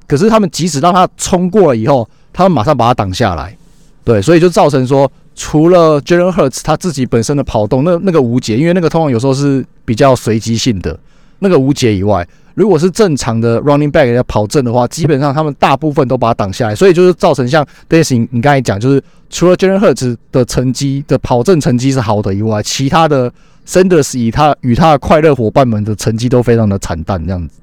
[0.08, 3.56] 可是他们即使让他冲过了以后，他们马上把他挡下来，
[4.04, 11.00] 对，所以就造成说，除了 Jalen Hurts 他自己本身的跑动那那个无解，因为那个通常有时候是比较随机性的
[11.40, 12.28] 那个无解以外。
[12.56, 23.32] 如果是正常的 running back 要跑正的话，基本上他们大部分都把它挡下来，所以就是造成像 Daisy 你刚才讲，就是除了 Jalen Hurts 的成绩的跑正成绩是好的以外，其他的
[23.68, 27.56] Sanders 以他与他的快乐伙伴们的成绩都非常的惨淡，这样子。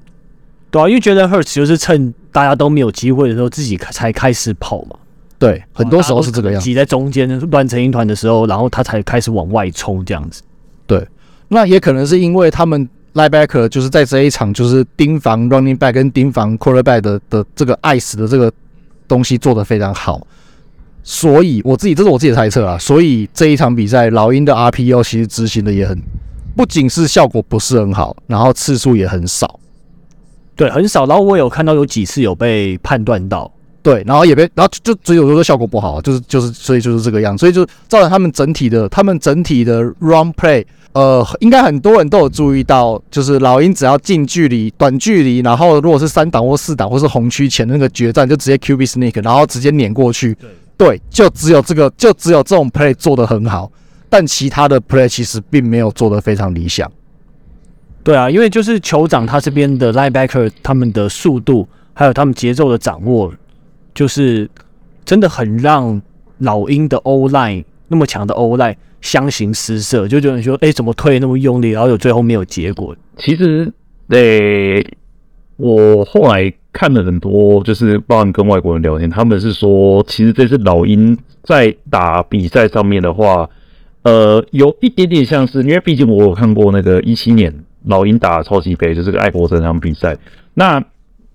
[0.69, 4.97] 对啊，因为 Jalen Hurts 就是趁大家都没有机会的时候，自己才开始跑嘛。
[5.39, 10.41] 对，很多时候是这个样子，挤在中间乱成一团的时候，然后他才开始往外冲这样子。
[10.85, 11.07] 对，
[11.47, 12.89] 那也可能是因为他们。
[13.13, 18.49] Linebacker 就是在这一场，就是盯防 running back 跟盯防 quarterback 的的这个爱死的这个
[19.05, 20.25] 东西做得非常好，
[21.03, 22.77] 所以我自己这是我自己的猜测啊。
[22.77, 26.01] 所以这一场比赛，老鹰的 RPO 其实执行的也很，
[26.55, 29.59] 不仅是效果不是很好，然后次数也很少，
[30.55, 31.05] 对，很少。
[31.05, 33.51] 然后我有看到有几次有被判断到，
[33.83, 40.65] 对，然后也被，然后就只有说效果不好，就是就是，所以就是这个样，所以就造成他们整体的，他们整体的 run play。
[40.93, 50.33] 呃，应该很多人都有注意到，就是老鹰只要近距离、短距离，然后如果是三档或四档或是红区前的那个决战，就直接 QB sneak，然后直接碾过去。
[50.35, 53.71] 对，对，就只有这个，就只有这种 play 做得很好，
[54.09, 56.91] 但其他的 play 其实并没有做得非常理想。
[58.03, 63.31] 对啊，因为就是酋长他这边的 linebacker 他们的速度还有他们节奏的掌握，
[63.95, 64.49] 就是
[65.05, 66.01] 真的很让
[66.39, 68.75] 老鹰的 O line 那么强的 O line。
[69.01, 72.95] 相形失色，就觉得说，哎、怎么推那么用力，然后有最后没有结果。
[73.17, 73.71] 其实，
[74.09, 74.87] 诶、欸，
[75.57, 83.49] 我后来看了很多，就是包含跟外国人聊天，他们是说，其实这次老鹰在打比赛上面的话，
[84.03, 87.53] 呃，有一点点像是，因为毕竟我有看过那个一七年
[87.85, 90.17] 老鹰打超级杯，就是个爱国者那场比赛，
[90.53, 90.83] 那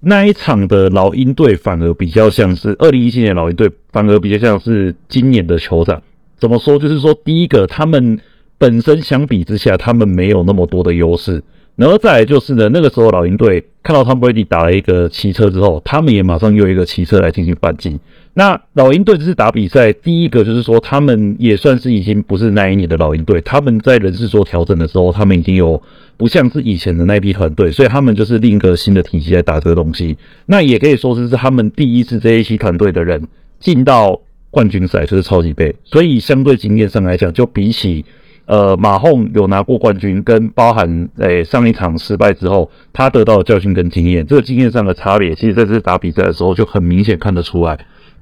[0.00, 6.00] 那一场的老鹰队反而比较像是二零一七年老鹰队，反而比较像是今年的酋长。
[6.38, 6.78] 怎么说？
[6.78, 8.18] 就是说，第一个，他们
[8.58, 11.42] 本身相比之下，他们没有那么多的优势。
[11.76, 17.98] 然后再来就是呢，那个时候老鹰队看到 Tom Brady 打了一个骑车之后，他们也马上用一个骑车来进行反击。
[18.32, 25.82] 那老鹰队这次打比赛，第一个就是说，他们也算是已经不是那一年的老鹰队，他们在人事做调整的时候，他们已经有
[26.16, 30.16] 不像是以前的那批团队，所以他们就是另一个新的体系来打这个东西。
[30.46, 33.26] 那也可以说是是他们第一次这一期团队的人
[33.60, 34.20] 进到。
[34.50, 38.04] 冠军赛就是超级杯，所以相对经验上来讲，就比起
[38.46, 47.78] 呃马洪有拿过冠军，跟包含诶、上一场失败之后，他得到的教训跟经验，这个经验上的差别，其实在这打比赛的时候就很明显看得出来。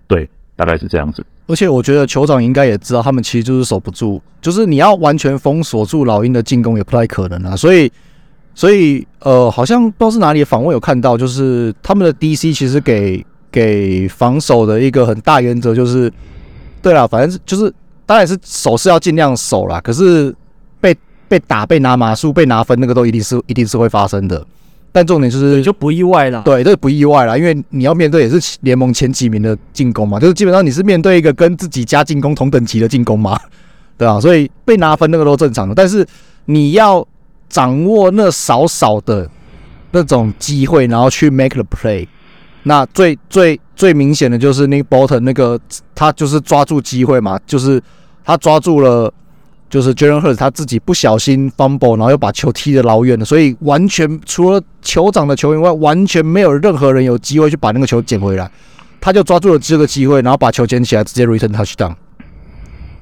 [0.08, 1.24] 对，大概是这样子。
[1.46, 7.54] 而且我觉得酋长应该也知道，他们其实就是守不住，就是你要完全封锁住老鹰的进攻也不太可能啊。
[7.54, 7.92] 所以，
[8.54, 13.24] 所以呃，好像不知道是哪里的访问有看到，就是他们的 DC 其实给。
[13.54, 16.12] 给防守的一个很大原则就是，
[16.82, 17.72] 对啦，反正就是
[18.04, 20.34] 当然是守是要尽量守啦，可是
[20.80, 20.92] 被
[21.28, 24.44] 被打、被拿码数、被拿分，那个都一定是一定是会发生的。
[24.90, 33.38] 但重点就是就不意外了，对，这不意外啦，因为你要面对也是联盟前几名的进攻嘛，就是基本上你是面对一个跟自己家进攻同等级的进攻嘛，
[33.96, 36.04] 对啊，所以被拿分那个都正常的，但是
[36.46, 37.06] 你要
[37.48, 39.30] 掌握那少少的
[39.92, 42.08] 那种机会，然后去 make the play。
[42.66, 45.60] 那最最最明显的就是那个 Bolton 那个，
[45.94, 47.80] 他就是抓住机会嘛，就是
[48.24, 49.12] 他抓住了，
[49.68, 58.50] 就是 Jalen Hurts 他自己不小心 fumble，然后又把球踢得老远了，所以完全除了酋长的球员外，完全没有任何人有机会去把那个球捡回来，
[59.00, 61.94] 他就抓住了这个机会，然后把球捡起来，直接 return touchdown。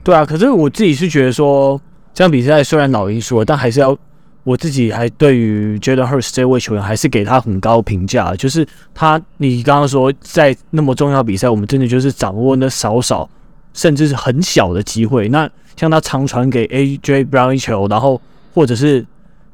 [0.02, 1.80] 对啊，可是我自己是觉得说，
[2.12, 3.96] 这场比赛虽然老鹰输了，但还是要。
[4.44, 13.28] 我自己还对于 Jalen Hurts 这位球员还是给他很高评价，就是他，你刚刚说在那么重要比赛，我们真的就是掌握那少少，
[13.72, 15.28] 甚至是很小的机会。
[15.28, 18.20] 那像他长传给 AJ Brown 一球，然后
[18.52, 19.06] 或者是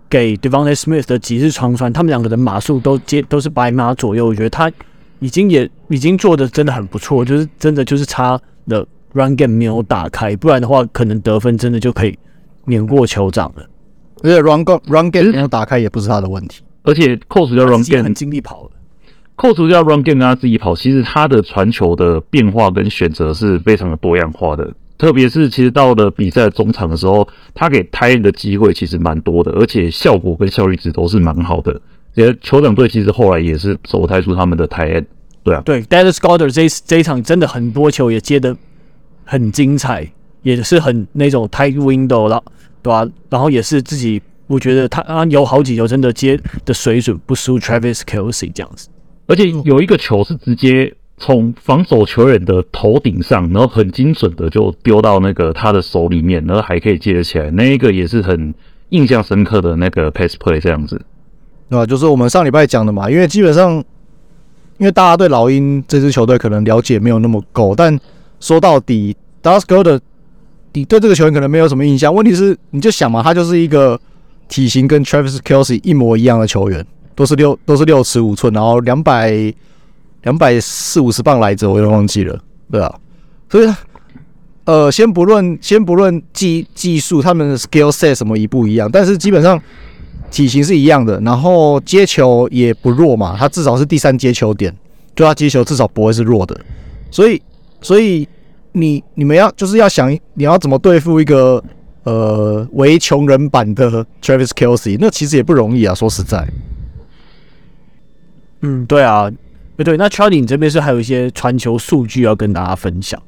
[0.09, 4.73] 给 Devin Smith 的几次长传，他们两个的码数都接都是百码左右，我觉得他
[5.19, 12.19] 已经也已经做的真的很不错，就是真的就是差的 Run Game 没有打开，不然的话可能得分真的就可以
[12.65, 13.69] 碾过酋长了。
[14.23, 18.71] 而且 run go run game 要打开也不是他的问题，而且扣除掉 run game 很尽力跑的，
[19.37, 24.73] 扣除掉 run game 让他自己跑，其实他的传球的变化跟选择是非常的多样化的。
[24.97, 31.81] 特别是其实到了比赛中场的时候，他给 tight end 的机会其实蛮多的，而且效果跟效率值都是蛮好的。
[32.15, 35.05] 其实酋长队其实后来也是首胎出他们的 tight end。
[35.45, 38.57] 对啊，对，Dallas Goedert 这一这一场真的很多球也接的
[39.25, 40.11] 很精彩，
[40.43, 42.43] 也是很那种 tight window 了，
[42.83, 43.09] 对吧、啊？
[43.31, 48.89] 然后也是自己，我觉得他啊有好几球真的接的水准不输 Travis Kelsey 这样子，
[49.27, 58.55] 而且有一个球是直接从防守球员的头顶上，然后很精准的就丢到那个他的手里面，然后还可以接得起来，那一个也是很
[58.91, 61.01] 印象深刻的那个 pass play 这样子，
[61.69, 61.85] 对吧？
[61.87, 63.85] 就是我们上礼拜讲的嘛，因为基本上。
[64.81, 67.99] 因为大家对老鹰这支球队可能了解没有那么够，但
[68.39, 69.99] 说到底，Dallas Goedert，
[70.73, 72.15] 你对这个球员可能没有什么印象。
[72.15, 73.99] 问题是，你就想嘛，他就是一个
[74.49, 79.53] 体型跟 Travis Kelce 一模一样的球员，都是六都是六尺五寸，然后两百
[80.23, 82.39] 两百四五十磅来着，我有点忘记了，
[82.71, 82.95] 对啊。
[83.51, 83.75] 所以，
[84.65, 89.61] 呃，先不论先不论技技术，他们的 skill set 什么一不一样，但是基本上。
[90.31, 94.71] 体型是一样的，然后接球也不弱嘛，他至少是第三接球点，
[95.17, 96.55] 就他接球至少不会是弱的，
[97.11, 97.41] 所以，
[97.81, 98.29] 所以
[98.73, 101.63] 你你们要就是要想你要怎么对付一个
[102.05, 106.47] 呃为穷人版的 Travis Kelsey，那其实也不容易啊，说实在。
[108.63, 109.31] 嗯，对啊，
[109.77, 113.23] 对对，那 Charlie 你这边是还有一些传球数据要跟大家分享，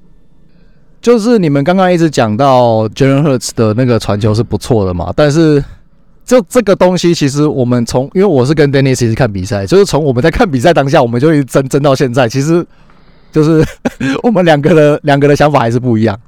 [1.00, 5.62] 就是你们刚刚一直讲到 Jalen Hurts 的那个传球是不错的嘛，但是。
[6.22, 12.28] 就这个东西，其实我们从，因为我是跟 Dennis 一起看比赛，就是从我们在看比赛当下，我们就一直争争到现在。
[12.28, 12.64] 其实，
[13.32, 13.64] 就是
[14.22, 16.18] 我们两个的两个的想法还是不一样。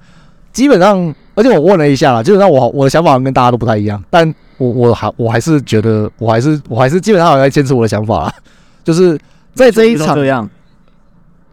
[0.53, 4.03] 基本上，而且我问了一下啦，基本上我我的想法跟大家都不太一样。
[4.11, 8.35] 但我我还我还是觉得，我还是我还是基本上还在坚持我的想法啦。
[8.85, 9.19] 就是
[9.55, 10.49] 在这一场，这样，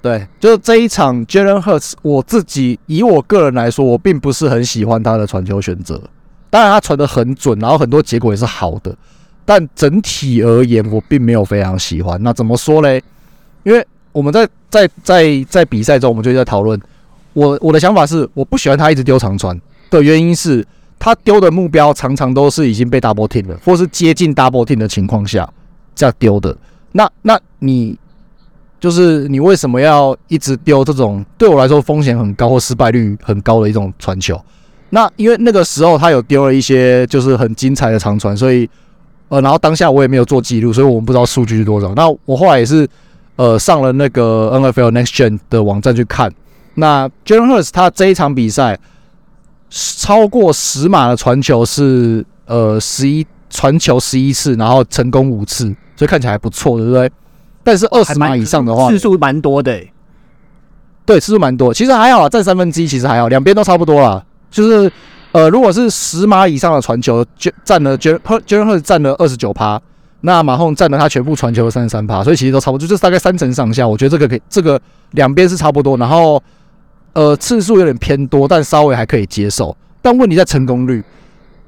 [0.01, 6.01] 对，就是这一场 Jalen Hurts，我自己以我个人来说，我并不是很喜欢他的传球选择。
[6.49, 8.93] 当然，他传的很准，然后很多结果也是好的，
[9.45, 12.21] 但整体而言，我并没有非常喜欢。
[12.21, 13.01] 那怎么说嘞？
[13.63, 16.79] 因为我们在在在在比赛中，我们就在讨论。
[17.33, 20.65] 我我的想法是，我不喜欢他一直丢长传的原因是，
[20.97, 25.47] 他丢的目标常常都是已经被 double team 了，或是接近 double team 的情况下
[25.95, 26.55] 这样丢的。
[26.91, 27.97] 那那你
[28.79, 34.41] 就是你为什么要一直丢这种对我来说风险很高或失败率很高的一种传球？
[34.89, 38.67] 那因为那个时候他有丢了一些就是很精彩的长传，所以
[39.27, 41.93] 呃，然后当下我也没有做记录，所以我们不知道数据是多少。
[41.93, 42.89] 那我后来也是
[43.39, 46.29] 呃上了那个 NFL Next Gen 的网站去看，
[46.73, 48.77] 那 Jalen Hurts 他这一场比赛
[49.69, 57.09] 超过十码的传球是呃十一传球十一次，然后成功五次，所以看起来还不错，对不对？
[57.63, 59.93] 但是二十码以上的话，次数蛮多的，欸，
[61.05, 64.21] 对，次数蛮多，其实还好啊，占三分之一其实还好，两边都差不多啦。
[64.51, 64.91] 就是，
[65.31, 69.81] 呃，如果是十码以上的传球，就占了 Jalen Hurts 占了二十九趴，
[70.21, 73.87] 那马洪占了他全部传球的三十三趴，所以其实都差不多，就是大概三成上下。
[73.87, 74.79] 我觉得这个可以，这个
[75.11, 76.41] 两边是差不多，然后
[77.13, 79.75] 呃次数有点偏多，但稍微还可以接受。
[80.01, 81.03] 但问题在成功率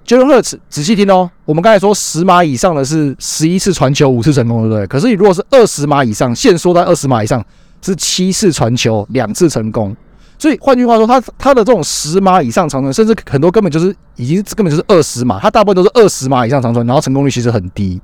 [0.06, 4.88] ，Jalen Hurts 仔细听哦，我们刚才说十码以上的是十一次传球五次成功，对不对？
[4.88, 7.43] 可是你如果是二十码以上，限缩在二十码以上
[7.82, 9.95] 是七次传球两次成功。
[10.38, 18.02] 所以换句话说，他他的这种十码以上长传，甚至很多根本就是已经根本就是二十码，他大部分都是二十码以上长传，然后成功率其实很低。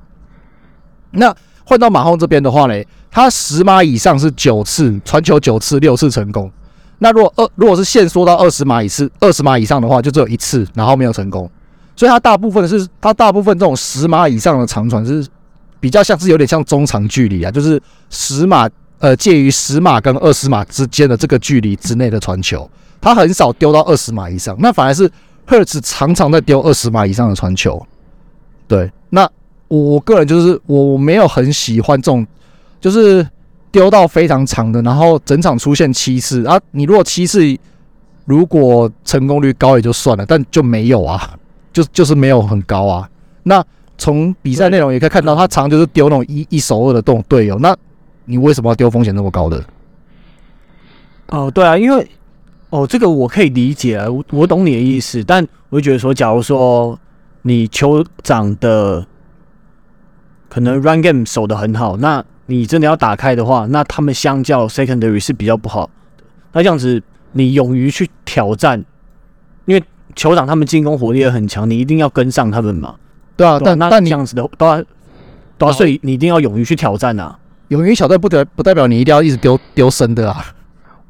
[1.10, 1.34] 那
[1.64, 2.74] 换到马洪这边的话呢，
[3.10, 6.50] 他十码以上是九次传球九次六次成功。
[6.98, 11.50] 那如果二如果是限缩到二十码以次二十码以上的话，就只有一次，然后没有成功。
[11.96, 15.26] 所以他大部分是他大部分这种十码以上的长传是
[15.80, 17.80] 比较像是有点像中长距离啊，就是
[18.10, 18.68] 十码。
[19.00, 22.68] 呃，介于十码跟二十码之间的这个距离之内的传球，
[23.00, 24.56] 他很少丢到二十码以上。
[24.58, 25.08] 那反而是
[25.46, 27.80] Hurts 常常在丢二十码以上的传球。
[28.66, 29.30] 对，那
[29.68, 32.26] 我我个人就是我我没有很喜欢这种，
[32.80, 33.26] 就是
[33.70, 36.58] 丢到非常长的，然后整场出现七次啊。
[36.72, 37.40] 你如果七次
[38.24, 41.36] 如果成功率高也就算了，但就没有啊，
[41.72, 43.08] 就就是没有很高啊。
[43.44, 43.64] 那
[43.96, 47.76] 从比赛内容也可以看到，他常就是丢那种一一手二的这种队友，那。
[48.30, 49.64] 你为什么要丢风险那么高的？
[51.28, 52.06] 哦，对啊，因为
[52.68, 57.00] 哦，这个我可以理解啊，我我懂你的意思，但我就觉得说，假如说
[57.40, 59.06] 你酋长的
[60.48, 65.90] 可能 run game 守得很好，那你真的要打开的话，那他们相较 secondary 是比较不好的。
[66.52, 68.84] 那这样子，你勇于去挑战，
[69.66, 69.82] 因为
[70.16, 72.94] 酋长他们进攻火力也很强，你一定要跟上他们嘛。
[73.36, 74.82] 对啊，但那但你这样子的都要
[75.58, 77.38] 都要，所以你一定要勇于去挑战啊。
[77.68, 80.42] 勇于挑战不得不代表你一定要一直丢丢深的啊！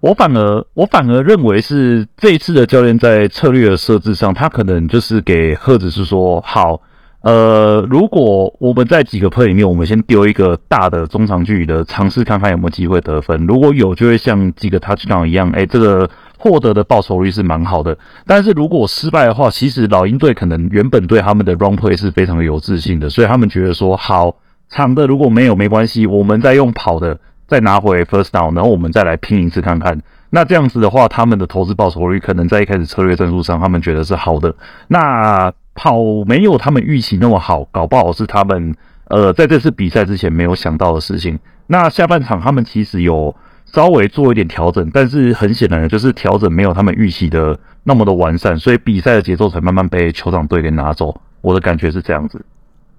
[0.00, 6.80] 我反而我反而认为是这一次的教练在策略的设置上，他可能就是给赫子是说好，
[7.20, 16.08] 呃，如果我们在几个 play 里面，我们先丢一个大的中长距离的尝试看看有没有机会得分，如果有，就会像几个 touchdown 一样，哎，这个
[16.38, 17.98] 获得的报酬率是蛮好的。
[18.24, 24.36] 但是如果失败的话，其实老鹰队可能原本对他们的 run play 是非常有自信的，所以他们觉得说，好，
[24.68, 30.00] 长的如果没有没关系，我们再用跑的再拿回 first down，然后我们再来拼一次看看。
[30.30, 34.54] 那这样子的话，他们的投资报酬率可能在一开始策略战术上，他们觉得是好的。
[34.86, 38.74] 那跑没有他们预期那么好，搞不好是他们
[39.04, 41.38] 呃在这次比赛之前没有想到的事情。
[41.68, 43.32] 那下半场他们其实有
[43.72, 51.16] 稍微做一点调整，但是很显然的就是调整没有他们预期的那么的完善，所以比赛的节奏才慢慢被酋长队给拿走。
[51.42, 52.44] 我的感觉是这样子。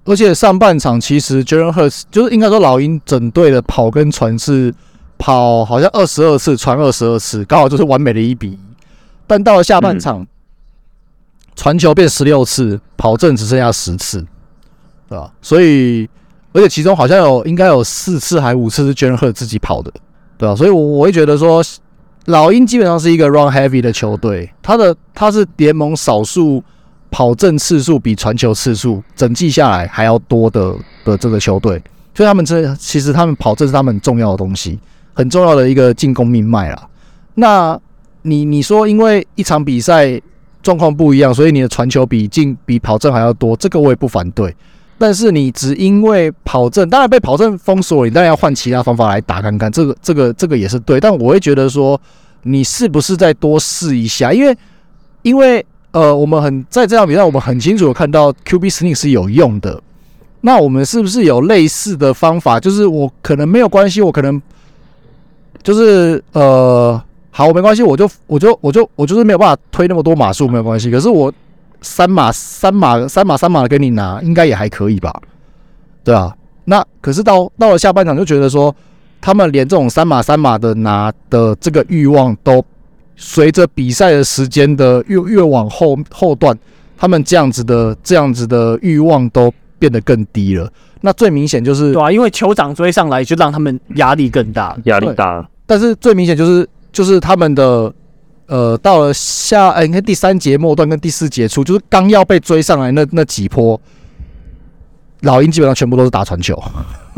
[0.06, 4.74] 而且上半场其实 Jalen Hurts 就是应该说老鹰整队的跑跟传是
[5.18, 8.60] 跑好像二十二次传二十二次，刚好就是完美的一比一。
[9.28, 10.26] 但到了下半场。
[11.60, 14.26] 传球变十六次，跑阵只剩下十次，
[15.10, 15.30] 对吧？
[15.41, 16.10] 所以，
[16.53, 19.91] 而且其中好像有应该有四次还五次是 Jalen Hurts 自己跑的，
[20.38, 20.55] 对吧？
[20.55, 21.62] 所以，我我会觉得说，
[22.28, 26.64] 老鹰基本上是一个 run heavy 的球队，他的他是联盟少数
[27.12, 31.84] 跑阵次数比传球次数整季下来还要多的的这个球队，
[32.16, 34.80] 所以他们这其实他们跑阵是他们很重要的东西，
[35.14, 36.88] 很重要的一个进攻命脉啦。
[37.36, 37.78] 那
[38.22, 40.22] 你你说，因为一场比赛。
[40.62, 44.53] 状况不一样，所以你的传球比进比跑阵还要多，这个我也不反对。
[44.97, 50.99] 但是你只因为跑阵，当然被跑阵封锁，你当然要换其他方法来打看看，这个这个这个也是对。
[50.99, 51.99] 但我会觉得说，
[52.43, 54.34] 你是不是再多试一下？
[54.34, 54.57] 因为
[55.22, 59.82] 因为呃，我们很在这场比赛，我们很清楚的看到 QB sneak 是有用的。
[60.41, 62.60] 那我们是不是有类似的方法？
[62.60, 64.41] 就是我可能没有关系，我可能
[65.64, 67.01] 就是呃。
[67.32, 70.90] 好，我没关系，我就我就我就我就是没有办法推那么多码数，没有关系。
[70.90, 71.32] 可是我
[71.80, 75.14] 三码三码三码三码的给你拿，应该也还可以吧？
[76.04, 76.36] 对啊。
[76.66, 78.76] 那可是到到了下半场，就觉得说
[79.22, 82.66] 他们连这种三码三码的拿的这个欲望，都
[83.16, 86.58] 随着比赛的时间的越越往后后段，
[86.98, 90.70] 他们这样子的这样子的欲望都变得更低了。
[91.02, 95.48] 那最明显就是对啊，因为酋长追上来，就让他们压力更大，压力大。
[95.66, 96.68] 但是最明显就是。
[96.92, 97.94] 就是他们的，
[98.48, 103.80] 呃，到了下，哎，你看第三节末段跟第四节初，就是刚要被追上来那那几波，
[105.22, 106.62] 老鹰基本上全部都是打传球，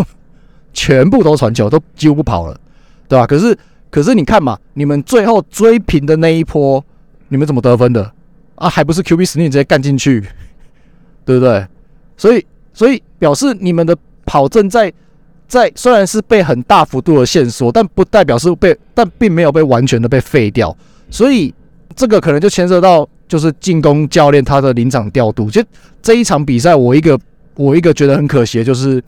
[0.74, 2.60] 全部都传球，都几乎不跑了，
[3.08, 3.26] 对吧？
[3.26, 3.58] 可是，
[3.90, 6.84] 可是你看嘛，你们最后追平的那一波，
[7.30, 8.12] 你们怎么得分的
[8.56, 8.70] 啊？
[8.70, 10.22] 还不是 QB 史密直接干进去，
[11.26, 11.66] 对不对？
[12.18, 14.94] 所以，所以表示你们的跑阵在。
[15.52, 20.74] 在虽然是被很大幅度的限缩，但不代表是被，但并没有被完全的被废掉。
[21.10, 21.54] 所以
[21.94, 25.52] 这个可能就牵涉到就是进攻教练他的临场调度。
[25.52, 25.62] 就
[26.02, 27.20] 这一场比赛，我一个
[27.56, 29.04] 我一个觉得很可惜的就是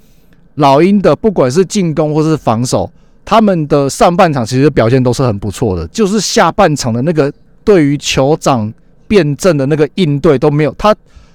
[0.56, 2.92] 老鹰的不管是进攻或是防守，
[3.24, 7.32] 他们的上半场其实表现都是很不错的，就是下半场的那个
[7.64, 8.74] 对于酋长
[9.08, 10.94] 变阵的那个应对都没有他。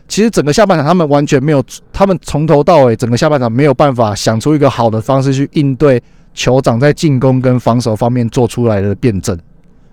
[0.09, 6.03] 其实整个下半场，他们完全没有，他们从头到尾整个下半场没有办法想出一个好的方式去应对
[6.35, 9.39] 酋长在进攻跟防守方面做出来的辩证，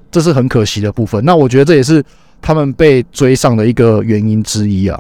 [0.09, 1.24] 这是很可惜的部分。
[1.26, 2.03] 那我觉得这也是
[2.41, 4.99] 他们被追上的一个原因之一啊。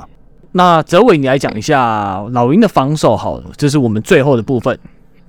[0.51, 4.77] 那哲伟，你来讲一下老鹰的防守好，这是我们最后的部分。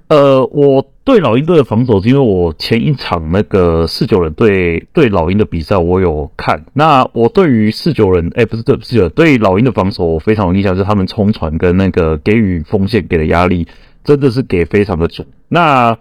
[0.09, 6.65] 呃，我对老鹰队的防守，是因为我前一场那个四九人对对老鹰的比赛，我有看。
[6.75, 13.67] 那我对于四九人，哎、不是对四九，对老鹰的防守，我非常有印象，就是他们冲传跟那个给予锋线给的压力，
[14.05, 15.27] 真的是给非常的准。
[15.49, 15.99] 那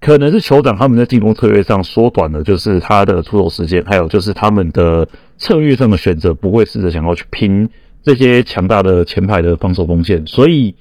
[0.00, 7.68] 可能是酋长他们在进攻策略上缩短了，就是他的出手时间，还有就是他们的策略上的选择，不会试着想要去拼
[8.04, 10.76] 这些强大的前排的防守锋线，所以。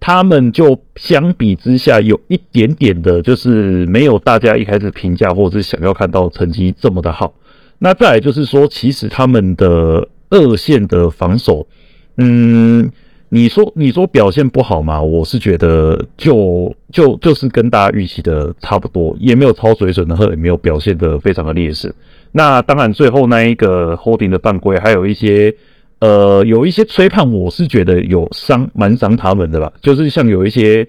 [0.00, 7.34] 他们就相比之下有一点点的，就是没有大家一开始评价或者是想要看到成绩这么的好。
[7.80, 11.66] 那再来就是说，其实他们的二线的防守，
[12.16, 12.90] 嗯，
[13.28, 15.02] 你说你说表现不好嘛？
[15.02, 21.94] 我是觉得就就就是跟大家预期的差不多，也没有超水准的，或也没有表现的非常的劣势。
[22.32, 25.54] 那当然，最后那一个 holding 的犯规，还有一些。
[26.00, 29.72] 呃，有一些吹判，我是觉得有伤，蛮伤他们的吧。
[29.82, 30.86] 就是像有一些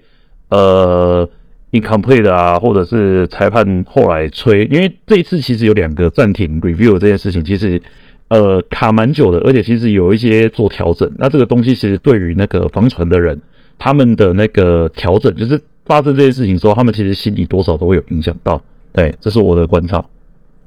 [0.50, 1.28] 呃
[1.72, 7.82] incomplete 啊，或者是裁判后来吹，因为这一次其实有两个暂停 review 这件事情，其实
[8.28, 11.10] 呃卡蛮久的，而且其实有一些做调整。
[11.18, 13.36] 那这个东西其实对于那个防传的人，
[13.80, 18.62] 他们的那个调整，就是发生这件事情之后，他们其实心里多少都会有影响到。
[18.92, 20.04] 对，这是我的观察。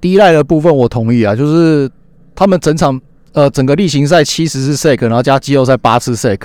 [0.02, 1.89] 依赖的部分我同意啊，就是
[2.36, 3.00] 他们整场。
[3.34, 6.39] 呃，整个例行赛七十次 sack，然后加季后赛八次 sack，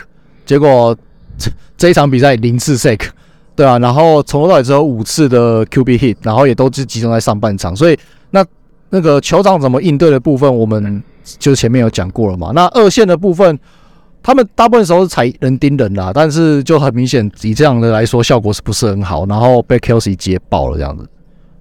[0.46, 0.96] 结果
[1.36, 3.08] 这这一场比赛零次 sack，
[3.54, 7.98] 对啊，然后从头到尾只有五次的 QB hit，然后也都是集中在上半场，所以
[8.30, 8.42] 那
[8.88, 11.02] 那个酋长怎么应对的部分，我们
[11.38, 12.52] 就前面有讲过了嘛。
[12.54, 13.58] 那二线的部分，
[14.22, 19.26] 他们大部分时候是踩人盯人啦，但是就很明显以这样的来说，效果是不是很好？
[19.26, 21.06] 然后被 Kelsey 接爆了这样子，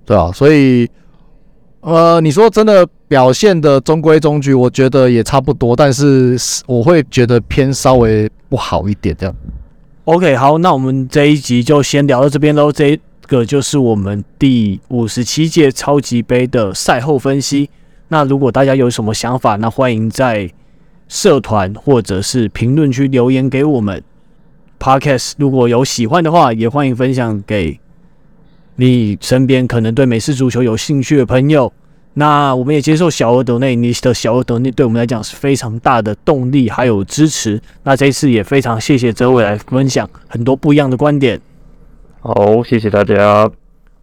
[0.05, 0.89] 对啊，所以。
[1.87, 9.33] 呃，你说真的表现的中规中矩，我觉得也差不多，但是我会觉得偏稍微不好一点这样。
[10.03, 12.69] OK，好，那我们这一集就先聊到这边喽。
[12.69, 17.69] 这个就是我们第五十七届超级杯的赛后分析。
[18.09, 20.51] 那如果大家有什么想法，那欢迎在
[21.07, 24.03] 社团或者是评论区留言给我们。
[24.77, 27.79] Podcast 如果有喜欢的话，也欢迎分享给。
[28.77, 31.73] 你身边可能对美式足球有兴趣的朋友，
[32.13, 37.59] 那我们也接受小额抖内，你的小额抖内对我们来讲是非常大的动力还有支持。
[37.83, 41.41] 那这一次也非常谢谢哲伟来分享很多不一样的观点。
[42.19, 43.49] 好，谢谢大家。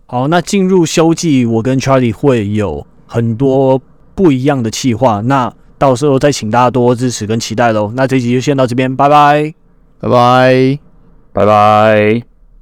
[0.06, 3.80] 好，那进入休季，我跟 Charlie 会有很多
[4.14, 7.92] 不一样的企划，那到时候再请大家多多支持跟期待喽。
[7.94, 9.54] 那这一集就先到这边，拜拜，
[10.00, 10.78] 拜拜，
[11.32, 12.33] 拜拜。